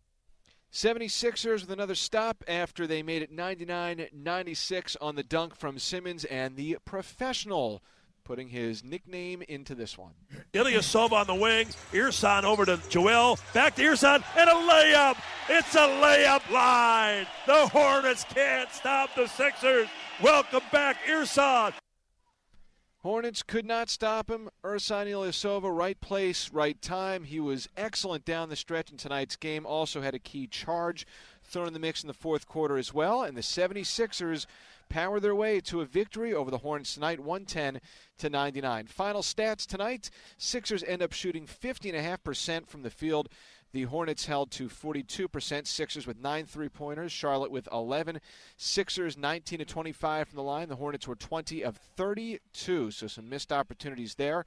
76ers 0.78 1.62
with 1.62 1.72
another 1.72 1.96
stop 1.96 2.44
after 2.46 2.86
they 2.86 3.02
made 3.02 3.20
it 3.20 3.32
99 3.32 4.06
96 4.12 4.96
on 5.00 5.16
the 5.16 5.24
dunk 5.24 5.56
from 5.56 5.76
Simmons 5.76 6.24
and 6.24 6.54
the 6.54 6.78
professional 6.84 7.82
putting 8.22 8.48
his 8.48 8.84
nickname 8.84 9.42
into 9.48 9.74
this 9.74 9.98
one. 9.98 10.12
Ilyasova 10.52 11.12
on 11.12 11.26
the 11.26 11.34
wing. 11.34 11.66
Ersan 11.92 12.44
over 12.44 12.64
to 12.64 12.78
Joel. 12.88 13.40
Back 13.52 13.74
to 13.74 13.82
Ersan. 13.82 14.22
And 14.36 14.48
a 14.48 14.52
layup. 14.52 15.16
It's 15.48 15.74
a 15.74 15.78
layup 15.78 16.48
line. 16.52 17.26
The 17.48 17.66
Hornets 17.66 18.24
can't 18.32 18.70
stop 18.70 19.16
the 19.16 19.26
Sixers. 19.26 19.88
Welcome 20.22 20.62
back, 20.70 20.98
Ersan. 21.08 21.72
Hornets 23.08 23.42
could 23.42 23.64
not 23.64 23.88
stop 23.88 24.30
him. 24.30 24.50
Ersan 24.62 25.06
Ilyasova, 25.06 25.74
right 25.74 25.98
place, 25.98 26.52
right 26.52 26.78
time. 26.82 27.24
He 27.24 27.40
was 27.40 27.66
excellent 27.74 28.26
down 28.26 28.50
the 28.50 28.54
stretch 28.54 28.90
in 28.90 28.98
tonight's 28.98 29.34
game. 29.34 29.64
Also 29.64 30.02
had 30.02 30.14
a 30.14 30.18
key 30.18 30.46
charge 30.46 31.06
thrown 31.42 31.68
in 31.68 31.72
the 31.72 31.78
mix 31.78 32.02
in 32.02 32.06
the 32.06 32.12
fourth 32.12 32.46
quarter 32.46 32.76
as 32.76 32.92
well. 32.92 33.22
And 33.22 33.34
the 33.34 33.40
76ers 33.40 34.44
power 34.90 35.20
their 35.20 35.34
way 35.34 35.58
to 35.60 35.80
a 35.80 35.86
victory 35.86 36.34
over 36.34 36.50
the 36.50 36.58
Hornets 36.58 36.92
tonight, 36.92 37.18
110 37.18 37.80
to 38.18 38.28
99. 38.28 38.86
Final 38.88 39.22
stats 39.22 39.66
tonight: 39.66 40.10
Sixers 40.36 40.84
end 40.84 41.00
up 41.00 41.14
shooting 41.14 41.46
50.5% 41.46 42.66
from 42.66 42.82
the 42.82 42.90
field. 42.90 43.30
The 43.72 43.84
Hornets 43.84 44.26
held 44.26 44.50
to 44.52 44.68
42%. 44.68 45.66
Sixers 45.66 46.06
with 46.06 46.20
nine 46.20 46.46
three 46.46 46.68
pointers. 46.68 47.12
Charlotte 47.12 47.50
with 47.50 47.68
11. 47.70 48.20
Sixers 48.56 49.16
19 49.16 49.58
to 49.58 49.64
25 49.64 50.28
from 50.28 50.36
the 50.36 50.42
line. 50.42 50.68
The 50.68 50.76
Hornets 50.76 51.06
were 51.06 51.16
20 51.16 51.62
of 51.62 51.76
32, 51.76 52.90
so 52.90 53.06
some 53.06 53.28
missed 53.28 53.52
opportunities 53.52 54.14
there. 54.14 54.46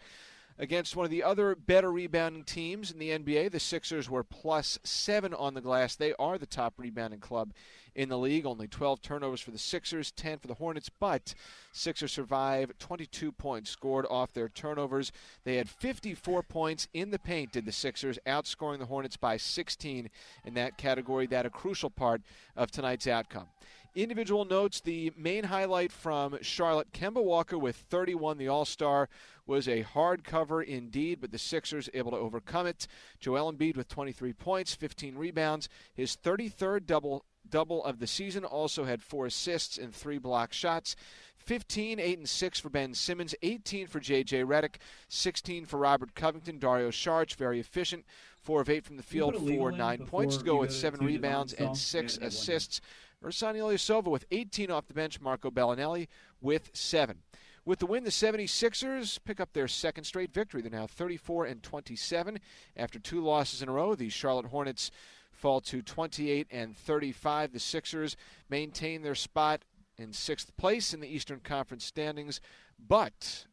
Against 0.62 0.96
one 0.96 1.06
of 1.06 1.10
the 1.10 1.24
other 1.24 1.56
better 1.56 1.92
rebounding 1.92 2.44
teams 2.44 2.92
in 2.92 3.00
the 3.00 3.10
NBA, 3.10 3.50
the 3.50 3.60
Sixers 3.60 4.12
were 4.12 4.24
plus 4.24 4.78
seven 4.84 5.34
on 5.34 5.56
the 5.56 5.60
glass. 5.60 5.96
They 5.96 6.14
are 6.20 6.38
the 6.38 6.46
top 6.46 6.76
rebounding 6.78 7.20
club 7.20 7.52
in 7.96 8.10
the 8.10 8.18
league. 8.20 8.46
Only 8.46 8.68
12 8.68 9.02
turnovers 9.02 9.42
for 9.42 9.50
the 9.50 9.58
Sixers, 9.58 10.12
10 10.12 10.38
for 10.38 10.48
the 10.48 10.54
Hornets, 10.54 10.88
but 11.00 11.34
Sixers 11.72 12.12
survive 12.12 12.78
22 12.78 13.32
points 13.32 13.72
scored 13.72 14.06
off 14.08 14.34
their 14.34 14.50
turnovers. 14.50 15.12
They 15.46 15.56
had 15.56 15.68
54 15.68 16.44
points 16.44 16.88
in 16.94 17.10
the 17.10 17.18
paint, 17.18 17.54
did 17.54 17.66
the 17.66 17.72
Sixers, 17.72 18.20
outscoring 18.28 18.78
the 18.78 18.86
Hornets 18.86 19.18
by 19.18 19.38
16 19.38 20.12
in 20.46 20.54
that 20.54 20.78
category. 20.78 21.26
That 21.26 21.48
a 21.48 21.50
crucial 21.50 21.90
part 21.90 22.22
of 22.56 22.70
tonight's 22.70 23.08
outcome. 23.08 23.48
Individual 23.94 24.46
notes 24.46 24.80
the 24.80 25.12
main 25.18 25.44
highlight 25.44 25.92
from 25.92 26.38
Charlotte 26.42 26.94
Kemba 26.94 27.22
Walker 27.22 27.58
with 27.58 27.76
31, 27.76 28.38
the 28.38 28.48
All 28.48 28.64
Star, 28.64 29.10
was 29.46 29.68
a 29.68 29.82
hard 29.82 30.24
cover 30.24 30.62
indeed, 30.62 31.20
but 31.20 31.32
the 31.32 31.38
Sixers 31.38 31.90
able 31.94 32.12
to 32.12 32.18
overcome 32.18 32.68
it. 32.68 32.88
Joel 33.20 33.52
Embiid 33.52 33.76
with 33.76 33.90
23 33.90 34.32
points, 34.32 34.74
15 34.74 35.18
rebounds, 35.18 35.68
his 35.94 36.16
33rd 36.16 36.86
double 36.86 37.26
double 37.50 37.84
of 37.84 38.00
the 38.00 38.08
season. 38.08 38.46
Also 38.46 38.86
had 38.86 39.04
four 39.04 39.26
assists 39.26 39.78
and 39.78 39.94
three 39.94 40.18
block 40.18 40.54
shots. 40.54 40.96
15, 41.38 42.00
8, 42.00 42.18
and 42.20 42.30
6 42.30 42.60
for 42.60 42.70
Ben 42.70 42.94
Simmons, 42.94 43.34
18 43.42 43.88
for 43.88 44.00
J.J. 44.00 44.44
Redick, 44.44 44.76
16 45.10 45.66
for 45.66 45.78
Robert 45.80 46.14
Covington. 46.14 46.60
Dario 46.60 46.92
Saric, 46.92 47.36
very 47.36 47.60
efficient, 47.60 48.06
4 48.42 48.62
of 48.62 48.70
8 48.70 48.84
from 48.84 48.98
the 48.98 49.04
field 49.04 49.36
for 49.36 49.72
9 49.72 50.06
points 50.06 50.38
to 50.38 50.44
go 50.44 50.58
with 50.58 50.74
7 50.74 51.06
rebounds 51.06 51.54
and 51.54 51.78
6 51.78 52.18
yeah, 52.20 52.28
assists. 52.28 52.82
Ersan 53.24 53.56
Ilyasova 53.56 54.08
with 54.08 54.26
18 54.32 54.72
off 54.72 54.88
the 54.88 54.94
bench, 54.94 55.22
Marco 55.22 55.52
Belinelli 55.52 56.08
with 56.42 56.72
7. 56.74 57.18
With 57.64 57.78
the 57.78 57.86
win, 57.86 58.04
the 58.04 58.10
76ers 58.10 59.20
pick 59.24 59.40
up 59.40 59.54
their 59.54 59.68
second 59.68 60.06
straight 60.06 60.34
victory. 60.34 60.62
They're 60.62 60.72
now 60.72 60.88
34 60.88 61.46
and 61.46 61.62
27 61.62 62.40
after 62.76 62.98
two 62.98 63.22
losses 63.22 63.62
in 63.62 63.70
a 63.70 63.74
row. 63.74 63.94
The 63.94 64.10
Charlotte 64.10 64.48
Hornets 64.48 64.90
fall 65.32 65.62
to 65.62 65.84
28 65.84 66.48
and 66.50 66.76
35. 66.76 67.54
The 67.54 67.60
Sixers 67.60 68.18
maintain 68.50 69.04
their 69.04 69.14
spot 69.14 69.62
in 69.98 70.14
sixth 70.14 70.56
place 70.58 70.94
in 70.94 71.00
the 71.00 71.14
Eastern 71.14 71.40
Conference 71.40 71.86
standings, 71.86 72.42
but 72.80 73.46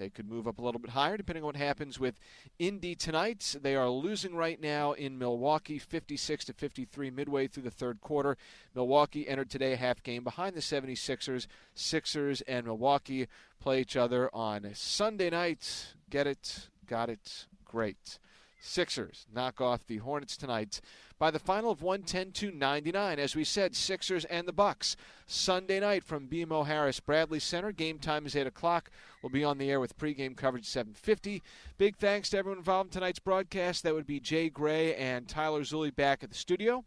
they 0.00 0.08
could 0.08 0.28
move 0.28 0.48
up 0.48 0.58
a 0.58 0.62
little 0.62 0.80
bit 0.80 0.92
higher 0.92 1.16
depending 1.16 1.42
on 1.42 1.48
what 1.48 1.56
happens 1.56 2.00
with 2.00 2.18
Indy 2.58 2.94
tonight. 2.94 3.56
They 3.60 3.76
are 3.76 3.90
losing 3.90 4.34
right 4.34 4.60
now 4.60 4.92
in 4.92 5.18
Milwaukee 5.18 5.78
56 5.78 6.46
to 6.46 6.52
53 6.54 7.10
midway 7.10 7.46
through 7.46 7.64
the 7.64 7.70
third 7.70 8.00
quarter. 8.00 8.36
Milwaukee 8.74 9.28
entered 9.28 9.50
today 9.50 9.74
a 9.74 9.76
half 9.76 10.02
game 10.02 10.24
behind 10.24 10.56
the 10.56 10.60
76ers. 10.60 11.46
Sixers 11.74 12.40
and 12.42 12.66
Milwaukee 12.66 13.28
play 13.60 13.82
each 13.82 13.96
other 13.96 14.34
on 14.34 14.70
Sunday 14.74 15.28
night. 15.28 15.94
Get 16.08 16.26
it? 16.26 16.68
Got 16.86 17.10
it? 17.10 17.46
Great. 17.64 18.18
Sixers 18.60 19.26
knock 19.34 19.60
off 19.60 19.86
the 19.86 19.98
Hornets 19.98 20.36
tonight 20.36 20.80
by 21.18 21.30
the 21.30 21.38
final 21.38 21.70
of 21.70 21.82
110 21.82 22.32
to 22.32 22.56
99. 22.56 23.18
As 23.18 23.34
we 23.34 23.42
said, 23.42 23.74
Sixers 23.74 24.24
and 24.26 24.46
the 24.46 24.52
Bucks 24.52 24.96
Sunday 25.26 25.80
night 25.80 26.04
from 26.04 26.28
BMO 26.28 26.66
Harris 26.66 27.00
Bradley 27.00 27.40
Center. 27.40 27.72
Game 27.72 27.98
time 27.98 28.26
is 28.26 28.36
8 28.36 28.46
o'clock. 28.46 28.90
We'll 29.22 29.30
be 29.30 29.44
on 29.44 29.58
the 29.58 29.70
air 29.70 29.80
with 29.80 29.98
pregame 29.98 30.36
coverage 30.36 30.66
7:50. 30.66 31.42
Big 31.78 31.96
thanks 31.96 32.30
to 32.30 32.38
everyone 32.38 32.58
involved 32.58 32.88
in 32.88 32.92
tonight's 32.92 33.18
broadcast. 33.18 33.82
That 33.82 33.94
would 33.94 34.06
be 34.06 34.20
Jay 34.20 34.50
Gray 34.50 34.94
and 34.94 35.26
Tyler 35.26 35.62
Zulli 35.62 35.94
back 35.94 36.22
at 36.22 36.30
the 36.30 36.36
studio. 36.36 36.84